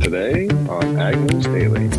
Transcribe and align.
Today 0.00 0.48
on 0.68 0.98
Ag 0.98 1.18
News 1.30 1.44
Daily. 1.46 1.90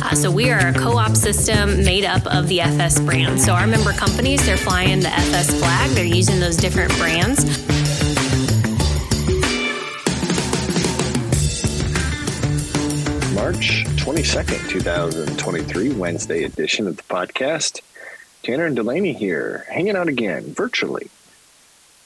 Uh, 0.00 0.14
so 0.14 0.30
we 0.30 0.50
are 0.50 0.68
a 0.68 0.72
co-op 0.72 1.16
system 1.16 1.84
made 1.84 2.04
up 2.04 2.24
of 2.26 2.46
the 2.46 2.60
FS 2.60 3.00
brand. 3.00 3.40
So 3.40 3.52
our 3.52 3.66
member 3.66 3.92
companies, 3.92 4.46
they're 4.46 4.56
flying 4.56 5.00
the 5.00 5.08
FS 5.08 5.58
flag. 5.58 5.90
They're 5.90 6.04
using 6.04 6.38
those 6.38 6.56
different 6.56 6.92
brands. 6.98 7.44
March 13.34 13.84
22nd, 13.96 14.68
2023, 14.68 15.94
Wednesday 15.94 16.44
edition 16.44 16.86
of 16.86 16.96
the 16.96 17.02
podcast. 17.02 17.80
Tanner 18.44 18.66
and 18.66 18.76
Delaney 18.76 19.12
here, 19.12 19.66
hanging 19.68 19.96
out 19.96 20.06
again 20.06 20.54
virtually. 20.54 21.10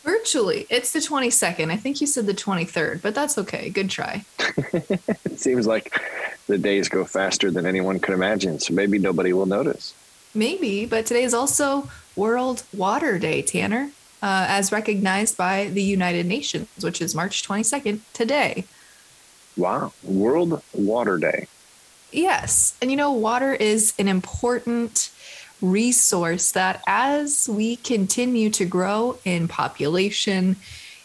Virtually. 0.02 0.66
It's 0.70 0.92
the 0.92 0.98
22nd. 0.98 1.70
I 1.70 1.76
think 1.76 2.00
you 2.00 2.06
said 2.06 2.26
the 2.26 2.34
23rd, 2.34 3.02
but 3.02 3.14
that's 3.14 3.36
okay. 3.38 3.68
Good 3.70 3.90
try. 3.90 4.24
it 4.72 5.38
seems 5.38 5.66
like 5.66 6.00
the 6.46 6.58
days 6.58 6.88
go 6.88 7.04
faster 7.04 7.50
than 7.50 7.66
anyone 7.66 8.00
could 8.00 8.14
imagine, 8.14 8.58
so 8.58 8.72
maybe 8.74 8.98
nobody 8.98 9.32
will 9.32 9.46
notice. 9.46 9.94
Maybe, 10.34 10.86
but 10.86 11.06
today 11.06 11.24
is 11.24 11.34
also 11.34 11.90
World 12.16 12.62
Water 12.72 13.18
Day, 13.18 13.42
Tanner, 13.42 13.90
uh, 14.22 14.46
as 14.48 14.72
recognized 14.72 15.36
by 15.36 15.66
the 15.66 15.82
United 15.82 16.26
Nations, 16.26 16.68
which 16.80 17.00
is 17.00 17.14
March 17.14 17.46
22nd 17.46 18.00
today. 18.12 18.64
Wow. 19.56 19.92
World 20.02 20.62
Water 20.72 21.18
Day. 21.18 21.46
Yes. 22.12 22.76
And 22.80 22.90
you 22.90 22.96
know, 22.96 23.12
water 23.12 23.54
is 23.54 23.94
an 23.98 24.08
important 24.08 25.10
resource 25.60 26.52
that 26.52 26.82
as 26.86 27.48
we 27.48 27.76
continue 27.76 28.50
to 28.50 28.64
grow 28.64 29.18
in 29.24 29.48
population, 29.48 30.56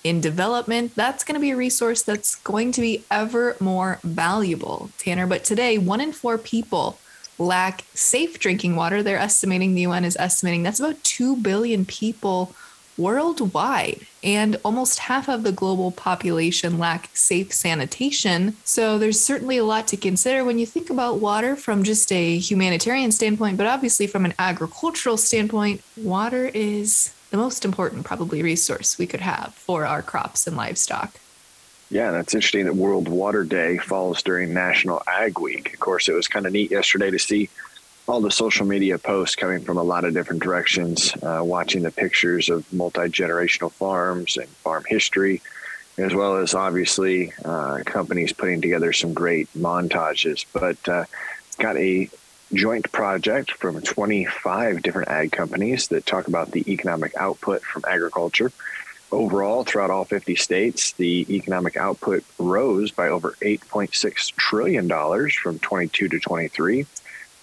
in 0.04 0.22
development, 0.22 0.94
that's 0.94 1.24
going 1.24 1.34
to 1.34 1.42
be 1.42 1.50
a 1.50 1.56
resource 1.56 2.04
that's 2.04 2.36
going 2.36 2.72
to 2.74 2.82
be 2.82 3.04
ever 3.10 3.58
more 3.60 4.00
valuable, 4.04 4.92
Tanner. 5.00 5.26
But 5.26 5.44
today, 5.44 5.80
one 5.80 6.00
in 6.00 6.14
four 6.14 6.38
people 6.38 7.00
lack 7.40 7.84
safe 7.96 8.38
drinking 8.38 8.76
water. 8.76 9.02
They're 9.02 9.18
estimating, 9.18 9.74
the 9.74 9.82
UN 9.82 10.06
is 10.06 10.16
estimating 10.18 10.62
that's 10.62 10.80
about 10.80 11.04
2 11.04 11.38
billion 11.38 11.86
people 11.86 12.54
worldwide, 12.98 14.06
and 14.24 14.58
almost 14.64 15.00
half 15.00 15.28
of 15.28 15.44
the 15.44 15.52
global 15.52 15.92
population 15.92 16.78
lack 16.78 17.10
safe 17.16 17.54
sanitation. 17.54 18.56
So 18.64 18.98
there's 18.98 19.20
certainly 19.20 19.58
a 19.58 19.66
lot 19.66 19.88
to 19.90 19.98
consider 19.98 20.44
when 20.44 20.60
you 20.60 20.66
think 20.66 20.90
about 20.90 21.20
water 21.20 21.56
from 21.56 21.84
just 21.84 22.12
a 22.12 22.38
humanitarian 22.38 23.12
standpoint, 23.12 23.58
but 23.58 23.68
obviously 23.68 24.08
from 24.08 24.26
an 24.26 24.34
agricultural 24.40 25.18
standpoint, 25.18 25.82
water 25.98 26.46
is 26.54 27.14
the 27.32 27.38
most 27.38 27.66
important, 27.66 28.06
probably, 28.06 28.42
resource 28.42 28.98
we 28.98 29.08
could 29.08 29.22
have 29.22 29.54
for 29.56 29.86
our 29.86 30.02
crops 30.02 30.48
and 30.48 30.56
livestock. 30.56 31.16
Yeah, 31.90 32.12
that's 32.12 32.34
interesting 32.34 32.66
that 32.66 32.76
World 32.76 33.08
Water 33.08 33.44
Day 33.44 33.78
falls 33.78 34.24
during 34.24 34.54
National 34.54 35.04
Ag 35.08 35.40
Week. 35.40 35.74
Of 35.74 35.80
course, 35.80 36.08
it 36.10 36.14
was 36.14 36.28
kind 36.28 36.46
of 36.46 36.54
neat 36.54 36.72
yesterday 36.72 37.12
to 37.12 37.20
see 37.20 37.50
all 38.08 38.22
the 38.22 38.32
social 38.32 38.66
media 38.66 38.98
posts 38.98 39.36
coming 39.36 39.62
from 39.62 39.78
a 39.78 39.84
lot 39.84 40.06
of 40.06 40.14
different 40.14 40.44
directions, 40.44 41.14
uh, 41.24 41.40
watching 41.42 41.82
the 41.82 41.92
pictures 41.92 42.50
of 42.50 42.72
multi 42.72 43.02
generational 43.02 43.72
farms 43.72 44.38
and 44.38 44.48
farm 44.48 44.84
history, 44.88 45.42
as 45.98 46.14
well 46.14 46.38
as 46.38 46.54
obviously 46.54 47.34
uh, 47.44 47.80
companies 47.86 48.32
putting 48.32 48.62
together 48.62 48.94
some 48.94 49.14
great 49.14 49.52
montages. 49.58 50.46
But 50.54 50.88
uh, 50.88 51.06
got 51.58 51.78
a 51.78 52.10
joint 52.54 52.92
project 52.92 53.52
from 53.52 53.82
25 53.82 54.84
different 54.84 55.10
ag 55.10 55.32
companies 55.32 55.88
that 55.88 56.06
talk 56.06 56.28
about 56.28 56.52
the 56.52 56.72
economic 56.72 57.16
output 57.18 57.64
from 57.64 57.84
agriculture. 57.88 58.52
Overall, 59.12 59.64
throughout 59.64 59.90
all 59.90 60.06
50 60.06 60.36
states, 60.36 60.92
the 60.94 61.26
economic 61.30 61.78
output 61.78 62.24
rose 62.38 62.92
by 62.92 63.08
over 63.08 63.36
$8.6 63.42 64.36
trillion 64.36 64.90
from 65.30 65.60
22 65.60 66.10
to 66.10 66.20
23 66.20 66.86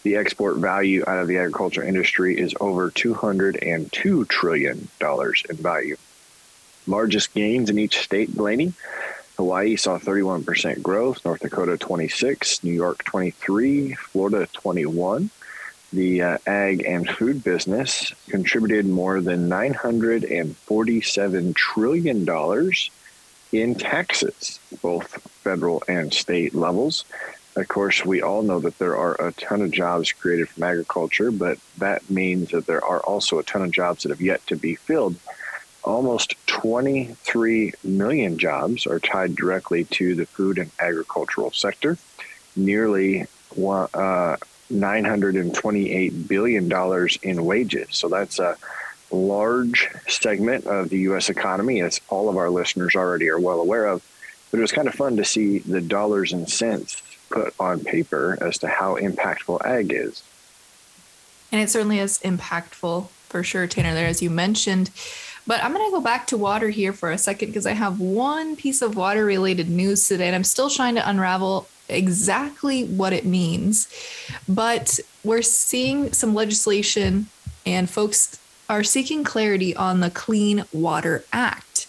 the 0.02 0.16
export 0.16 0.56
value 0.56 1.04
out 1.06 1.18
of 1.18 1.28
the 1.28 1.38
agriculture 1.38 1.82
industry 1.82 2.38
is 2.38 2.54
over 2.60 2.90
$202 2.90 4.28
trillion 4.28 4.88
in 5.00 5.56
value. 5.56 5.96
Largest 6.86 7.32
gains 7.34 7.70
in 7.70 7.78
each 7.78 7.98
state, 7.98 8.34
Delaney. 8.34 8.74
Hawaii 9.36 9.76
saw 9.76 9.98
31% 9.98 10.82
growth, 10.82 11.24
North 11.24 11.40
Dakota 11.40 11.78
26, 11.78 12.64
New 12.64 12.72
York 12.72 13.04
23, 13.04 13.94
Florida 13.94 14.48
21. 14.52 15.30
The 15.92 16.22
uh, 16.22 16.38
ag 16.46 16.84
and 16.84 17.08
food 17.08 17.44
business 17.44 18.12
contributed 18.28 18.86
more 18.86 19.20
than 19.20 19.48
$947 19.48 21.54
trillion 21.54 22.26
in 23.52 23.74
taxes, 23.74 24.58
both 24.80 25.06
federal 25.42 25.82
and 25.86 26.12
state 26.12 26.54
levels. 26.54 27.04
Of 27.54 27.68
course, 27.68 28.04
we 28.04 28.22
all 28.22 28.42
know 28.42 28.60
that 28.60 28.78
there 28.78 28.96
are 28.96 29.14
a 29.14 29.32
ton 29.32 29.60
of 29.60 29.70
jobs 29.70 30.10
created 30.10 30.48
from 30.48 30.62
agriculture, 30.62 31.30
but 31.30 31.58
that 31.76 32.08
means 32.08 32.50
that 32.50 32.66
there 32.66 32.82
are 32.82 33.00
also 33.00 33.38
a 33.38 33.42
ton 33.42 33.62
of 33.62 33.70
jobs 33.70 34.02
that 34.02 34.08
have 34.08 34.22
yet 34.22 34.46
to 34.46 34.56
be 34.56 34.74
filled. 34.74 35.16
Almost 35.84 36.34
23 36.46 37.74
million 37.84 38.38
jobs 38.38 38.86
are 38.86 39.00
tied 39.00 39.36
directly 39.36 39.84
to 39.84 40.14
the 40.14 40.24
food 40.24 40.56
and 40.56 40.70
agricultural 40.78 41.50
sector. 41.50 41.98
Nearly 42.56 43.22
uh, 43.22 44.36
$928 44.72 46.28
billion 46.28 47.08
in 47.22 47.44
wages. 47.44 47.88
So 47.90 48.08
that's 48.08 48.38
a 48.38 48.56
large 49.10 49.90
segment 50.08 50.66
of 50.66 50.88
the 50.88 51.00
U.S. 51.00 51.28
economy, 51.28 51.82
as 51.82 52.00
all 52.08 52.30
of 52.30 52.38
our 52.38 52.48
listeners 52.48 52.94
already 52.96 53.28
are 53.28 53.40
well 53.40 53.60
aware 53.60 53.86
of. 53.86 54.02
But 54.50 54.58
it 54.58 54.62
was 54.62 54.72
kind 54.72 54.88
of 54.88 54.94
fun 54.94 55.16
to 55.16 55.24
see 55.24 55.58
the 55.58 55.82
dollars 55.82 56.32
and 56.32 56.48
cents 56.48 57.02
put 57.32 57.54
on 57.58 57.80
paper 57.80 58.38
as 58.40 58.58
to 58.58 58.68
how 58.68 58.96
impactful 58.96 59.64
ag 59.64 59.92
is. 59.92 60.22
And 61.50 61.60
it 61.60 61.70
certainly 61.70 61.98
is 61.98 62.18
impactful 62.18 63.08
for 63.28 63.42
sure, 63.42 63.66
Tanner, 63.66 63.94
there, 63.94 64.06
as 64.06 64.22
you 64.22 64.30
mentioned. 64.30 64.90
But 65.46 65.64
I'm 65.64 65.72
going 65.72 65.86
to 65.86 65.96
go 65.96 66.00
back 66.00 66.26
to 66.28 66.36
water 66.36 66.68
here 66.68 66.92
for 66.92 67.10
a 67.10 67.18
second 67.18 67.48
because 67.48 67.66
I 67.66 67.72
have 67.72 67.98
one 67.98 68.54
piece 68.54 68.80
of 68.80 68.96
water 68.96 69.24
related 69.24 69.68
news 69.68 70.06
today, 70.06 70.26
and 70.26 70.36
I'm 70.36 70.44
still 70.44 70.70
trying 70.70 70.94
to 70.94 71.08
unravel 71.08 71.66
exactly 71.88 72.84
what 72.84 73.12
it 73.12 73.24
means. 73.24 73.88
But 74.48 75.00
we're 75.24 75.42
seeing 75.42 76.12
some 76.12 76.34
legislation, 76.34 77.26
and 77.66 77.90
folks 77.90 78.38
are 78.68 78.84
seeking 78.84 79.24
clarity 79.24 79.74
on 79.74 80.00
the 80.00 80.10
Clean 80.10 80.64
Water 80.72 81.24
Act. 81.32 81.88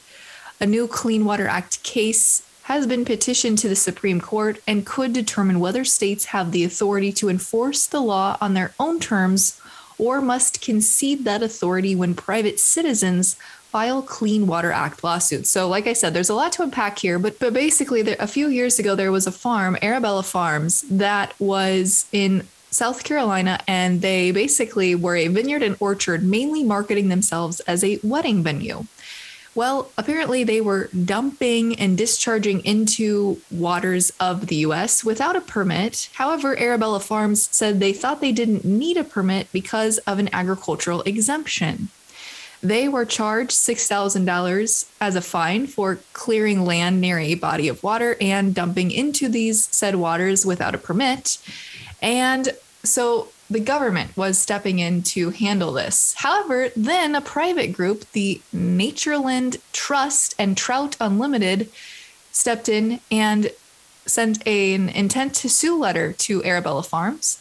A 0.59 0.65
new 0.65 0.87
Clean 0.87 1.23
Water 1.23 1.47
Act 1.47 1.83
case 1.83 2.41
has 2.63 2.87
been 2.87 3.03
petitioned 3.05 3.57
to 3.59 3.67
the 3.67 3.75
Supreme 3.75 4.21
Court 4.21 4.61
and 4.67 4.85
could 4.85 5.13
determine 5.13 5.59
whether 5.59 5.83
states 5.83 6.25
have 6.25 6.51
the 6.51 6.63
authority 6.63 7.11
to 7.13 7.29
enforce 7.29 7.85
the 7.85 7.99
law 7.99 8.37
on 8.39 8.53
their 8.53 8.73
own 8.79 8.99
terms 8.99 9.59
or 9.97 10.21
must 10.21 10.61
concede 10.61 11.25
that 11.25 11.43
authority 11.43 11.95
when 11.95 12.15
private 12.15 12.59
citizens 12.59 13.35
file 13.73 14.01
Clean 14.01 14.45
Water 14.45 14.71
Act 14.71 15.03
lawsuits. 15.03 15.49
So, 15.49 15.67
like 15.67 15.87
I 15.87 15.93
said, 15.93 16.13
there's 16.13 16.29
a 16.29 16.35
lot 16.35 16.51
to 16.53 16.63
unpack 16.63 16.99
here, 16.99 17.17
but 17.19 17.39
but 17.39 17.53
basically, 17.53 18.01
there, 18.01 18.15
a 18.19 18.27
few 18.27 18.47
years 18.47 18.79
ago, 18.79 18.95
there 18.95 19.11
was 19.11 19.27
a 19.27 19.31
farm, 19.31 19.77
Arabella 19.81 20.23
Farms, 20.23 20.83
that 20.89 21.33
was 21.39 22.05
in 22.11 22.47
South 22.69 23.03
Carolina, 23.03 23.59
and 23.67 24.01
they 24.01 24.31
basically 24.31 24.95
were 24.95 25.15
a 25.15 25.27
vineyard 25.27 25.63
and 25.63 25.75
orchard, 25.79 26.23
mainly 26.23 26.63
marketing 26.63 27.09
themselves 27.09 27.59
as 27.61 27.83
a 27.83 27.99
wedding 28.03 28.43
venue. 28.43 28.85
Well, 29.55 29.91
apparently 29.97 30.43
they 30.43 30.61
were 30.61 30.89
dumping 31.05 31.75
and 31.75 31.97
discharging 31.97 32.65
into 32.65 33.39
waters 33.51 34.11
of 34.19 34.47
the 34.47 34.57
US 34.57 35.03
without 35.03 35.35
a 35.35 35.41
permit. 35.41 36.09
However, 36.13 36.57
Arabella 36.59 36.99
Farms 36.99 37.49
said 37.51 37.79
they 37.79 37.93
thought 37.93 38.19
they 38.19 38.31
didn't 38.31 38.65
need 38.65 38.97
a 38.97 39.03
permit 39.03 39.51
because 39.51 39.99
of 39.99 40.17
an 40.17 40.29
agricultural 40.33 41.01
exemption. 41.03 41.89
They 42.63 42.87
were 42.87 43.05
charged 43.05 43.51
$6,000 43.51 44.85
as 45.01 45.15
a 45.15 45.21
fine 45.21 45.67
for 45.67 45.99
clearing 46.13 46.63
land 46.63 47.01
near 47.01 47.19
a 47.19 47.35
body 47.35 47.67
of 47.67 47.83
water 47.83 48.15
and 48.21 48.55
dumping 48.55 48.89
into 48.89 49.27
these 49.27 49.65
said 49.65 49.95
waters 49.95 50.45
without 50.45 50.73
a 50.73 50.77
permit. 50.77 51.37
And 52.01 52.49
so 52.83 53.27
the 53.53 53.59
government 53.59 54.15
was 54.17 54.37
stepping 54.37 54.79
in 54.79 55.03
to 55.03 55.29
handle 55.29 55.71
this. 55.71 56.13
However, 56.17 56.69
then 56.75 57.15
a 57.15 57.21
private 57.21 57.71
group, 57.71 58.09
the 58.11 58.41
Naturaland 58.53 59.59
Trust 59.71 60.35
and 60.37 60.57
Trout 60.57 60.97
Unlimited, 60.99 61.69
stepped 62.31 62.67
in 62.67 62.99
and 63.11 63.51
sent 64.05 64.45
an 64.47 64.89
intent 64.89 65.33
to 65.35 65.49
sue 65.49 65.79
letter 65.79 66.11
to 66.13 66.43
Arabella 66.43 66.83
Farms 66.83 67.39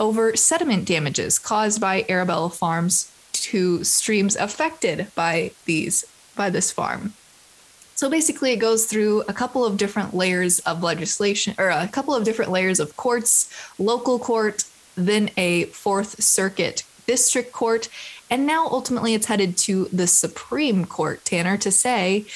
over 0.00 0.34
sediment 0.34 0.84
damages 0.84 1.38
caused 1.38 1.80
by 1.80 2.04
Arabella 2.08 2.50
Farms 2.50 3.12
to 3.32 3.84
streams 3.84 4.34
affected 4.36 5.08
by 5.14 5.52
these 5.66 6.04
by 6.34 6.50
this 6.50 6.72
farm. 6.72 7.12
So 7.94 8.08
basically, 8.08 8.52
it 8.52 8.58
goes 8.58 8.86
through 8.86 9.24
a 9.28 9.32
couple 9.32 9.64
of 9.64 9.76
different 9.76 10.14
layers 10.14 10.60
of 10.60 10.84
legislation, 10.84 11.54
or 11.58 11.68
a 11.68 11.88
couple 11.88 12.14
of 12.14 12.22
different 12.22 12.52
layers 12.52 12.78
of 12.78 12.96
courts, 12.96 13.52
local 13.76 14.20
court, 14.20 14.64
then 14.98 15.30
a 15.36 15.64
Fourth 15.66 16.22
Circuit 16.22 16.84
District 17.06 17.52
Court, 17.52 17.88
and 18.30 18.46
now 18.46 18.66
ultimately 18.66 19.14
it's 19.14 19.26
headed 19.26 19.56
to 19.58 19.86
the 19.86 20.06
Supreme 20.06 20.84
Court, 20.84 21.24
Tanner, 21.24 21.56
to 21.58 21.70
say 21.70 22.26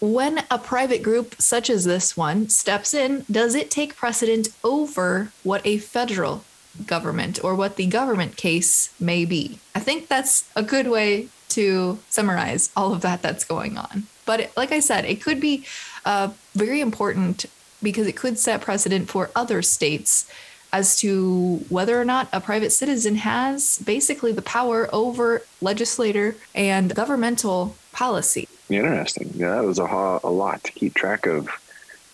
when 0.00 0.44
a 0.50 0.58
private 0.58 1.02
group 1.02 1.34
such 1.38 1.70
as 1.70 1.84
this 1.84 2.16
one 2.16 2.48
steps 2.48 2.92
in, 2.92 3.24
does 3.30 3.54
it 3.54 3.70
take 3.70 3.96
precedent 3.96 4.48
over 4.62 5.32
what 5.42 5.66
a 5.66 5.78
federal 5.78 6.44
government 6.86 7.42
or 7.42 7.54
what 7.54 7.76
the 7.76 7.86
government 7.86 8.36
case 8.36 8.92
may 9.00 9.24
be? 9.24 9.58
I 9.74 9.80
think 9.80 10.08
that's 10.08 10.50
a 10.54 10.62
good 10.62 10.88
way 10.88 11.28
to 11.50 11.98
summarize 12.10 12.70
all 12.76 12.92
of 12.92 13.00
that 13.00 13.22
that's 13.22 13.44
going 13.44 13.78
on. 13.78 14.04
But 14.26 14.50
like 14.56 14.72
I 14.72 14.80
said, 14.80 15.04
it 15.06 15.22
could 15.22 15.40
be 15.40 15.64
uh, 16.04 16.30
very 16.54 16.80
important 16.80 17.46
because 17.82 18.06
it 18.06 18.16
could 18.16 18.38
set 18.38 18.60
precedent 18.60 19.08
for 19.08 19.30
other 19.34 19.62
states 19.62 20.30
as 20.76 20.98
to 20.98 21.56
whether 21.70 21.98
or 21.98 22.04
not 22.04 22.28
a 22.34 22.40
private 22.40 22.70
citizen 22.70 23.14
has 23.14 23.78
basically 23.78 24.32
the 24.32 24.42
power 24.42 24.88
over 24.92 25.42
legislator 25.62 26.36
and 26.54 26.94
governmental 26.94 27.74
policy. 27.92 28.46
Interesting. 28.68 29.30
Yeah, 29.34 29.54
that 29.54 29.64
was 29.64 29.78
a, 29.78 29.84
a 30.22 30.30
lot 30.30 30.62
to 30.64 30.72
keep 30.72 30.92
track 30.94 31.26
of. 31.26 31.48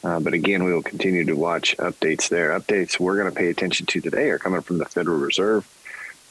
Uh, 0.05 0.20
but 0.20 0.32
again, 0.32 0.62
we 0.62 0.73
will 0.73 0.82
continue 0.82 1.25
to 1.25 1.35
watch 1.35 1.76
updates 1.79 2.29
there. 2.29 2.50
Updates 2.59 3.00
we're 3.00 3.17
going 3.17 3.32
to 3.32 3.37
pay 3.37 3.49
attention 3.49 3.87
to 3.87 4.00
today 4.00 4.31
are 4.31 4.38
coming 4.38 4.61
from 4.61 4.79
the 4.79 4.85
Federal 4.85 5.19
Reserve. 5.19 5.67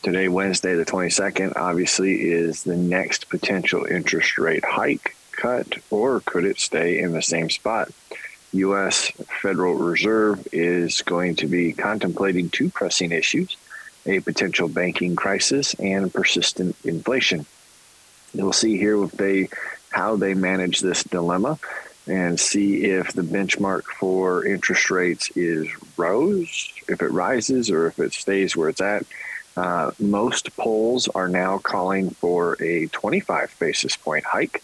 Today, 0.01 0.29
Wednesday, 0.29 0.75
the 0.75 0.85
22nd, 0.85 1.57
obviously, 1.57 2.13
is 2.31 2.63
the 2.63 2.77
next 2.77 3.29
potential 3.29 3.85
interest 3.85 4.37
rate 4.37 4.63
hike, 4.63 5.15
cut, 5.33 5.67
or 5.89 6.21
could 6.21 6.45
it 6.45 6.59
stay 6.59 6.99
in 6.99 7.11
the 7.11 7.21
same 7.21 7.49
spot? 7.49 7.91
U.S. 8.53 9.11
Federal 9.41 9.75
Reserve 9.75 10.47
is 10.51 11.01
going 11.01 11.35
to 11.37 11.47
be 11.47 11.73
contemplating 11.73 12.49
two 12.49 12.69
pressing 12.69 13.11
issues 13.11 13.57
a 14.05 14.19
potential 14.19 14.67
banking 14.67 15.15
crisis 15.15 15.75
and 15.75 16.11
persistent 16.11 16.75
inflation. 16.83 17.45
We'll 18.33 18.53
see 18.53 18.77
here 18.77 19.03
if 19.03 19.11
they 19.11 19.49
how 19.91 20.15
they 20.15 20.33
manage 20.33 20.79
this 20.79 21.03
dilemma 21.03 21.59
and 22.07 22.39
see 22.39 22.85
if 22.85 23.13
the 23.13 23.21
benchmark 23.21 23.83
for 23.83 24.45
interest 24.45 24.89
rates 24.89 25.29
is 25.35 25.67
rose, 25.97 26.73
if 26.87 27.01
it 27.01 27.11
rises, 27.11 27.69
or 27.69 27.87
if 27.87 27.99
it 27.99 28.13
stays 28.13 28.55
where 28.55 28.69
it's 28.69 28.81
at. 28.81 29.05
Uh, 29.55 29.91
most 29.99 30.55
polls 30.55 31.07
are 31.09 31.27
now 31.27 31.57
calling 31.57 32.09
for 32.09 32.61
a 32.61 32.87
25 32.87 33.55
basis 33.59 33.95
point 33.97 34.23
hike. 34.23 34.63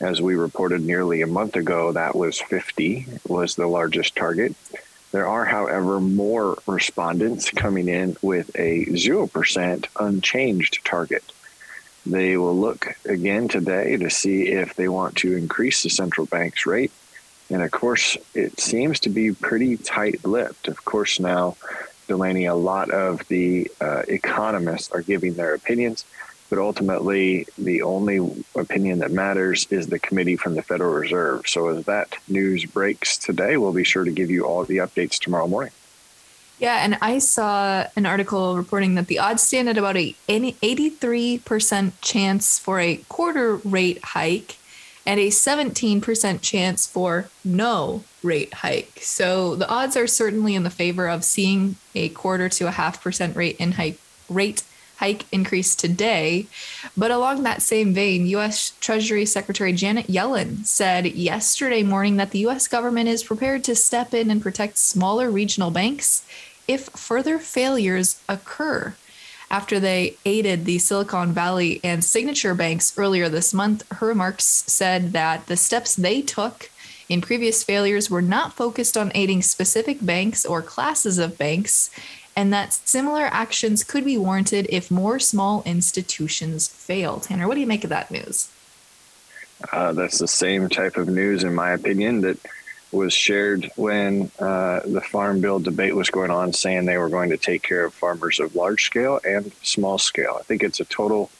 As 0.00 0.22
we 0.22 0.36
reported 0.36 0.84
nearly 0.84 1.22
a 1.22 1.26
month 1.26 1.56
ago, 1.56 1.92
that 1.92 2.14
was 2.14 2.40
50 2.40 3.06
was 3.26 3.56
the 3.56 3.66
largest 3.66 4.14
target. 4.14 4.54
There 5.10 5.26
are, 5.26 5.44
however, 5.44 6.00
more 6.00 6.58
respondents 6.66 7.50
coming 7.50 7.88
in 7.88 8.16
with 8.22 8.50
a 8.54 8.86
0% 8.86 9.86
unchanged 9.98 10.84
target. 10.84 11.24
They 12.06 12.36
will 12.36 12.56
look 12.56 12.96
again 13.06 13.48
today 13.48 13.96
to 13.96 14.08
see 14.08 14.48
if 14.48 14.74
they 14.74 14.88
want 14.88 15.16
to 15.16 15.36
increase 15.36 15.82
the 15.82 15.90
central 15.90 16.26
bank's 16.26 16.64
rate. 16.64 16.92
And 17.50 17.62
of 17.62 17.70
course, 17.70 18.16
it 18.34 18.60
seems 18.60 19.00
to 19.00 19.08
be 19.08 19.32
pretty 19.32 19.78
tight 19.78 20.24
lipped. 20.24 20.68
Of 20.68 20.84
course, 20.84 21.18
now, 21.18 21.56
Delaney, 22.06 22.44
a 22.44 22.54
lot 22.54 22.90
of 22.90 23.26
the 23.28 23.70
uh, 23.80 24.02
economists 24.06 24.92
are 24.92 25.02
giving 25.02 25.34
their 25.34 25.54
opinions 25.54 26.04
but 26.50 26.58
ultimately 26.58 27.46
the 27.56 27.82
only 27.82 28.44
opinion 28.56 29.00
that 29.00 29.10
matters 29.10 29.66
is 29.70 29.88
the 29.88 29.98
committee 29.98 30.36
from 30.36 30.54
the 30.54 30.62
Federal 30.62 30.94
Reserve. 30.94 31.46
So 31.48 31.68
as 31.68 31.84
that 31.84 32.16
news 32.28 32.64
breaks 32.64 33.16
today, 33.16 33.56
we'll 33.56 33.72
be 33.72 33.84
sure 33.84 34.04
to 34.04 34.10
give 34.10 34.30
you 34.30 34.44
all 34.46 34.64
the 34.64 34.78
updates 34.78 35.18
tomorrow 35.18 35.46
morning. 35.46 35.72
Yeah, 36.58 36.82
and 36.82 36.98
I 37.00 37.18
saw 37.18 37.86
an 37.94 38.04
article 38.04 38.56
reporting 38.56 38.96
that 38.96 39.06
the 39.06 39.20
odds 39.20 39.42
stand 39.44 39.68
at 39.68 39.78
about 39.78 39.96
a 39.96 40.16
83% 40.28 41.92
chance 42.00 42.58
for 42.58 42.80
a 42.80 42.96
quarter 43.08 43.56
rate 43.56 44.02
hike 44.02 44.56
and 45.06 45.20
a 45.20 45.28
17% 45.28 46.42
chance 46.42 46.86
for 46.86 47.30
no 47.44 48.02
rate 48.22 48.52
hike. 48.54 48.98
So 49.00 49.54
the 49.54 49.68
odds 49.68 49.96
are 49.96 50.08
certainly 50.08 50.54
in 50.54 50.64
the 50.64 50.70
favor 50.70 51.08
of 51.08 51.24
seeing 51.24 51.76
a 51.94 52.08
quarter 52.10 52.48
to 52.48 52.66
a 52.66 52.72
half 52.72 53.02
percent 53.02 53.36
rate 53.36 53.56
in 53.58 53.72
hike 53.72 53.98
rate 54.28 54.64
hike 54.98 55.24
increase 55.32 55.74
today. 55.74 56.46
But 56.96 57.10
along 57.10 57.42
that 57.42 57.62
same 57.62 57.94
vein, 57.94 58.26
U.S. 58.26 58.72
Treasury 58.80 59.24
Secretary 59.24 59.72
Janet 59.72 60.08
Yellen 60.08 60.66
said 60.66 61.06
yesterday 61.06 61.82
morning 61.82 62.16
that 62.16 62.32
the 62.32 62.40
U.S. 62.40 62.66
government 62.66 63.08
is 63.08 63.22
prepared 63.22 63.64
to 63.64 63.74
step 63.74 64.12
in 64.12 64.30
and 64.30 64.42
protect 64.42 64.76
smaller 64.76 65.30
regional 65.30 65.70
banks 65.70 66.26
if 66.66 66.88
further 66.90 67.38
failures 67.38 68.20
occur. 68.28 68.94
After 69.50 69.80
they 69.80 70.16
aided 70.26 70.64
the 70.64 70.78
Silicon 70.78 71.32
Valley 71.32 71.80
and 71.82 72.04
Signature 72.04 72.54
banks 72.54 72.92
earlier 72.98 73.28
this 73.28 73.54
month, 73.54 73.90
her 73.92 74.08
remarks 74.08 74.44
said 74.44 75.12
that 75.12 75.46
the 75.46 75.56
steps 75.56 75.94
they 75.94 76.20
took 76.20 76.70
in 77.08 77.22
previous 77.22 77.64
failures 77.64 78.10
were 78.10 78.20
not 78.20 78.52
focused 78.52 78.96
on 78.96 79.12
aiding 79.14 79.40
specific 79.40 80.04
banks 80.04 80.44
or 80.44 80.60
classes 80.60 81.18
of 81.18 81.38
banks 81.38 81.88
and 82.38 82.52
that 82.52 82.72
similar 82.72 83.24
actions 83.24 83.82
could 83.82 84.04
be 84.04 84.16
warranted 84.16 84.68
if 84.70 84.92
more 84.92 85.18
small 85.18 85.60
institutions 85.66 86.68
fail. 86.68 87.18
Tanner, 87.18 87.48
what 87.48 87.54
do 87.54 87.60
you 87.60 87.66
make 87.66 87.82
of 87.82 87.90
that 87.90 88.12
news? 88.12 88.48
Uh, 89.72 89.92
that's 89.92 90.20
the 90.20 90.28
same 90.28 90.68
type 90.68 90.96
of 90.96 91.08
news, 91.08 91.42
in 91.42 91.52
my 91.52 91.72
opinion, 91.72 92.20
that 92.20 92.38
was 92.92 93.12
shared 93.12 93.68
when 93.74 94.30
uh, 94.38 94.78
the 94.86 95.00
farm 95.00 95.40
bill 95.40 95.58
debate 95.58 95.96
was 95.96 96.10
going 96.10 96.30
on, 96.30 96.52
saying 96.52 96.84
they 96.84 96.96
were 96.96 97.08
going 97.08 97.30
to 97.30 97.36
take 97.36 97.64
care 97.64 97.84
of 97.84 97.92
farmers 97.92 98.38
of 98.38 98.54
large 98.54 98.84
scale 98.84 99.18
and 99.24 99.50
small 99.64 99.98
scale. 99.98 100.36
I 100.38 100.44
think 100.44 100.62
it's 100.62 100.78
a 100.78 100.84
total 100.84 101.32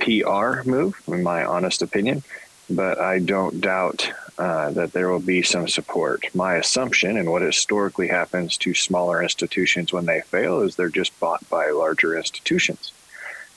PR 0.00 0.62
move, 0.64 1.00
in 1.06 1.22
my 1.22 1.44
honest 1.44 1.80
opinion, 1.80 2.24
but 2.68 2.98
I 2.98 3.20
don't 3.20 3.60
doubt 3.60 4.10
uh, 4.40 4.70
that 4.70 4.92
there 4.94 5.10
will 5.10 5.20
be 5.20 5.42
some 5.42 5.68
support. 5.68 6.24
My 6.34 6.54
assumption 6.54 7.18
and 7.18 7.30
what 7.30 7.42
historically 7.42 8.08
happens 8.08 8.56
to 8.56 8.72
smaller 8.72 9.22
institutions 9.22 9.92
when 9.92 10.06
they 10.06 10.22
fail 10.22 10.62
is 10.62 10.74
they're 10.74 10.88
just 10.88 11.20
bought 11.20 11.46
by 11.50 11.68
larger 11.68 12.16
institutions. 12.16 12.90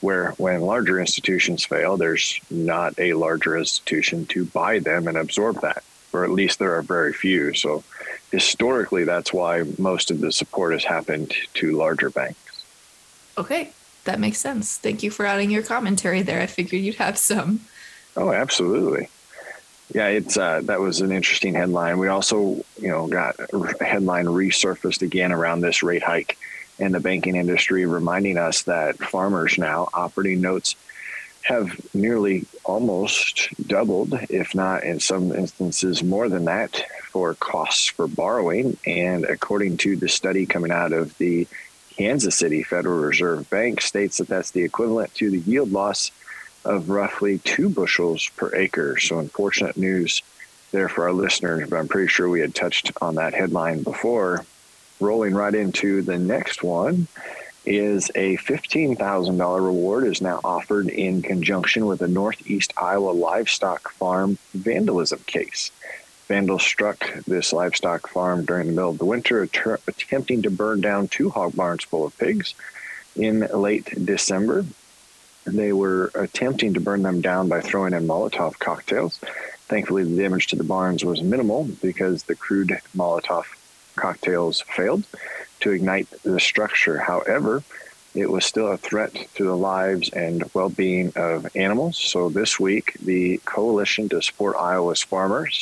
Where 0.01 0.31
when 0.31 0.59
larger 0.59 0.99
institutions 0.99 1.63
fail, 1.63 1.95
there's 1.95 2.37
not 2.51 2.99
a 2.99 3.13
larger 3.13 3.57
institution 3.57 4.25
to 4.25 4.43
buy 4.43 4.79
them 4.79 5.07
and 5.07 5.15
absorb 5.15 5.61
that, 5.61 5.85
or 6.11 6.25
at 6.25 6.31
least 6.31 6.59
there 6.59 6.75
are 6.75 6.81
very 6.81 7.13
few. 7.13 7.53
So 7.53 7.85
historically, 8.33 9.05
that's 9.05 9.31
why 9.31 9.63
most 9.79 10.11
of 10.11 10.19
the 10.19 10.33
support 10.33 10.73
has 10.73 10.83
happened 10.83 11.33
to 11.53 11.77
larger 11.77 12.09
banks. 12.09 12.65
Okay, 13.37 13.71
that 14.03 14.19
makes 14.19 14.39
sense. 14.39 14.77
Thank 14.77 15.01
you 15.01 15.11
for 15.11 15.25
adding 15.25 15.49
your 15.49 15.63
commentary 15.63 16.23
there. 16.23 16.41
I 16.41 16.47
figured 16.47 16.81
you'd 16.81 16.95
have 16.95 17.17
some. 17.17 17.61
Oh, 18.17 18.33
absolutely. 18.33 19.07
Yeah, 19.93 20.07
it's 20.07 20.37
uh, 20.37 20.61
that 20.63 20.79
was 20.79 21.01
an 21.01 21.11
interesting 21.11 21.53
headline. 21.53 21.99
We 21.99 22.07
also, 22.07 22.63
you 22.79 22.89
know, 22.89 23.07
got 23.07 23.35
a 23.39 23.83
headline 23.83 24.25
resurfaced 24.25 25.01
again 25.01 25.31
around 25.31 25.61
this 25.61 25.83
rate 25.83 26.03
hike 26.03 26.37
in 26.79 26.91
the 26.91 26.99
banking 26.99 27.35
industry, 27.35 27.85
reminding 27.85 28.37
us 28.37 28.63
that 28.63 28.97
farmers 28.97 29.57
now 29.57 29.89
operating 29.93 30.41
notes 30.41 30.75
have 31.43 31.79
nearly 31.93 32.45
almost 32.63 33.49
doubled, 33.67 34.13
if 34.29 34.55
not 34.55 34.83
in 34.83 34.99
some 34.99 35.33
instances 35.33 36.01
more 36.01 36.29
than 36.29 36.45
that, 36.45 36.85
for 37.11 37.33
costs 37.35 37.85
for 37.85 38.07
borrowing. 38.07 38.77
And 38.87 39.25
according 39.25 39.77
to 39.77 39.97
the 39.97 40.07
study 40.07 40.45
coming 40.45 40.71
out 40.71 40.93
of 40.93 41.15
the 41.17 41.47
Kansas 41.97 42.35
City 42.35 42.63
Federal 42.63 42.99
Reserve 42.99 43.49
Bank, 43.49 43.81
states 43.81 44.17
that 44.17 44.27
that's 44.27 44.51
the 44.51 44.63
equivalent 44.63 45.13
to 45.15 45.29
the 45.29 45.39
yield 45.39 45.71
loss 45.71 46.11
of 46.65 46.89
roughly 46.89 47.39
two 47.39 47.69
bushels 47.69 48.29
per 48.35 48.53
acre. 48.55 48.97
So, 48.99 49.19
unfortunate 49.19 49.77
news 49.77 50.21
there 50.71 50.89
for 50.89 51.05
our 51.05 51.13
listeners, 51.13 51.69
but 51.69 51.77
I'm 51.77 51.87
pretty 51.87 52.07
sure 52.07 52.29
we 52.29 52.41
had 52.41 52.55
touched 52.55 52.91
on 53.01 53.15
that 53.15 53.33
headline 53.33 53.83
before. 53.83 54.45
Rolling 54.99 55.33
right 55.33 55.53
into 55.53 56.01
the 56.01 56.17
next 56.17 56.63
one 56.63 57.07
is 57.65 58.11
a 58.15 58.37
$15,000 58.37 59.65
reward 59.65 60.05
is 60.05 60.21
now 60.21 60.39
offered 60.43 60.89
in 60.89 61.21
conjunction 61.21 61.85
with 61.85 62.01
a 62.01 62.07
Northeast 62.07 62.73
Iowa 62.77 63.11
livestock 63.11 63.89
farm 63.91 64.37
vandalism 64.53 65.19
case. 65.25 65.71
Vandals 66.27 66.63
struck 66.63 67.13
this 67.25 67.53
livestock 67.53 68.07
farm 68.07 68.45
during 68.45 68.67
the 68.67 68.73
middle 68.73 68.91
of 68.91 68.97
the 68.97 69.05
winter, 69.05 69.43
attempting 69.43 70.41
to 70.41 70.49
burn 70.49 70.81
down 70.81 71.07
two 71.07 71.29
hog 71.29 71.55
barns 71.55 71.83
full 71.83 72.05
of 72.05 72.17
pigs 72.17 72.55
in 73.15 73.41
late 73.53 74.05
December. 74.05 74.65
They 75.45 75.73
were 75.73 76.11
attempting 76.15 76.73
to 76.73 76.79
burn 76.79 77.01
them 77.03 77.21
down 77.21 77.49
by 77.49 77.61
throwing 77.61 77.93
in 77.93 78.07
Molotov 78.07 78.59
cocktails. 78.59 79.19
Thankfully, 79.67 80.03
the 80.03 80.21
damage 80.21 80.47
to 80.47 80.55
the 80.55 80.63
barns 80.63 81.03
was 81.03 81.21
minimal 81.21 81.65
because 81.81 82.23
the 82.23 82.35
crude 82.35 82.79
Molotov 82.95 83.45
cocktails 83.95 84.61
failed 84.61 85.03
to 85.59 85.71
ignite 85.71 86.07
the 86.23 86.39
structure. 86.39 86.97
However, 86.97 87.63
it 88.13 88.29
was 88.29 88.45
still 88.45 88.67
a 88.67 88.77
threat 88.77 89.13
to 89.35 89.43
the 89.43 89.57
lives 89.57 90.09
and 90.09 90.43
well 90.53 90.69
being 90.69 91.11
of 91.15 91.47
animals. 91.55 91.97
So 91.97 92.29
this 92.29 92.59
week, 92.59 92.93
the 93.03 93.37
Coalition 93.45 94.07
to 94.09 94.21
Support 94.21 94.55
Iowa's 94.57 95.01
Farmers, 95.01 95.55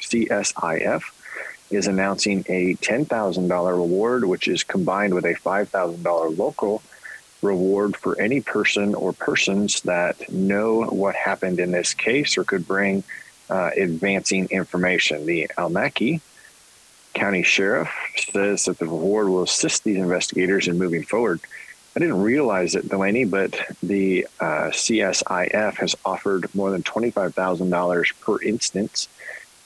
CSIF, 0.00 1.02
is 1.70 1.86
announcing 1.86 2.44
a 2.48 2.74
$10,000 2.76 3.66
reward, 3.70 4.24
which 4.24 4.46
is 4.46 4.62
combined 4.62 5.14
with 5.14 5.24
a 5.24 5.34
$5,000 5.34 6.38
local 6.38 6.82
reward 7.42 7.96
for 7.96 8.18
any 8.20 8.40
person 8.40 8.94
or 8.94 9.12
persons 9.12 9.80
that 9.82 10.30
know 10.32 10.84
what 10.84 11.14
happened 11.14 11.58
in 11.58 11.72
this 11.72 11.92
case 11.92 12.38
or 12.38 12.44
could 12.44 12.66
bring 12.66 13.02
uh, 13.50 13.70
advancing 13.76 14.46
information. 14.50 15.26
The 15.26 15.50
Allamakee 15.58 16.20
County 17.14 17.42
Sheriff 17.42 17.90
says 18.16 18.64
that 18.64 18.78
the 18.78 18.86
reward 18.86 19.28
will 19.28 19.42
assist 19.42 19.84
these 19.84 19.98
investigators 19.98 20.68
in 20.68 20.78
moving 20.78 21.02
forward. 21.02 21.40
I 21.94 22.00
didn't 22.00 22.22
realize 22.22 22.74
it, 22.74 22.88
Delaney, 22.88 23.26
but 23.26 23.54
the 23.82 24.26
uh, 24.40 24.70
CSIF 24.70 25.74
has 25.74 25.94
offered 26.04 26.54
more 26.54 26.70
than 26.70 26.82
$25,000 26.82 28.20
per 28.20 28.40
instance 28.42 29.08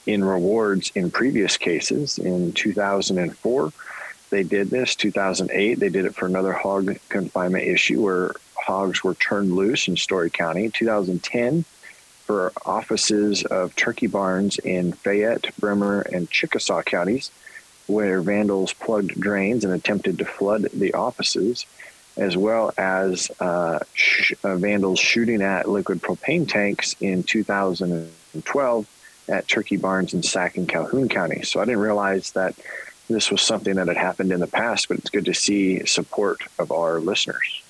in 0.05 0.23
rewards 0.23 0.91
in 0.93 1.09
previous 1.09 1.55
cases. 1.55 2.17
In 2.17 2.51
2004, 2.51 3.71
they 4.29 4.43
did 4.43 4.69
this. 4.69 4.95
2008, 4.95 5.79
they 5.79 5.89
did 5.89 6.05
it 6.05 6.15
for 6.15 6.25
another 6.25 6.53
hog 6.53 6.97
confinement 7.09 7.65
issue 7.65 8.01
where 8.01 8.35
hogs 8.55 9.03
were 9.03 9.15
turned 9.15 9.55
loose 9.55 9.87
in 9.87 9.95
Story 9.95 10.29
County. 10.29 10.69
2010, 10.69 11.63
for 12.25 12.51
offices 12.65 13.43
of 13.45 13.73
turkey 13.75 14.07
barns 14.07 14.59
in 14.59 14.91
Fayette, 14.91 15.49
Bremer, 15.59 16.01
and 16.01 16.29
Chickasaw 16.29 16.81
counties, 16.83 17.31
where 17.87 18.21
vandals 18.21 18.73
plugged 18.73 19.19
drains 19.19 19.63
and 19.63 19.73
attempted 19.73 20.17
to 20.17 20.25
flood 20.25 20.67
the 20.73 20.93
offices, 20.93 21.65
as 22.17 22.35
well 22.35 22.73
as 22.77 23.31
uh, 23.39 23.79
sh- 23.93 24.33
uh, 24.43 24.57
vandals 24.57 24.99
shooting 24.99 25.41
at 25.41 25.69
liquid 25.69 26.01
propane 26.01 26.47
tanks 26.47 26.97
in 26.99 27.23
2012 27.23 28.87
at 29.29 29.47
turkey 29.47 29.77
barns 29.77 30.13
in 30.13 30.21
Sac 30.21 30.57
and 30.57 30.67
Calhoun 30.67 31.07
County. 31.07 31.43
So 31.43 31.61
I 31.61 31.65
didn't 31.65 31.79
realize 31.79 32.31
that 32.31 32.55
this 33.07 33.31
was 33.31 33.41
something 33.41 33.75
that 33.75 33.87
had 33.87 33.97
happened 33.97 34.31
in 34.31 34.39
the 34.39 34.47
past, 34.47 34.87
but 34.87 34.97
it's 34.97 35.09
good 35.09 35.25
to 35.25 35.33
see 35.33 35.85
support 35.85 36.41
of 36.59 36.71
our 36.71 36.99
listeners. 36.99 37.61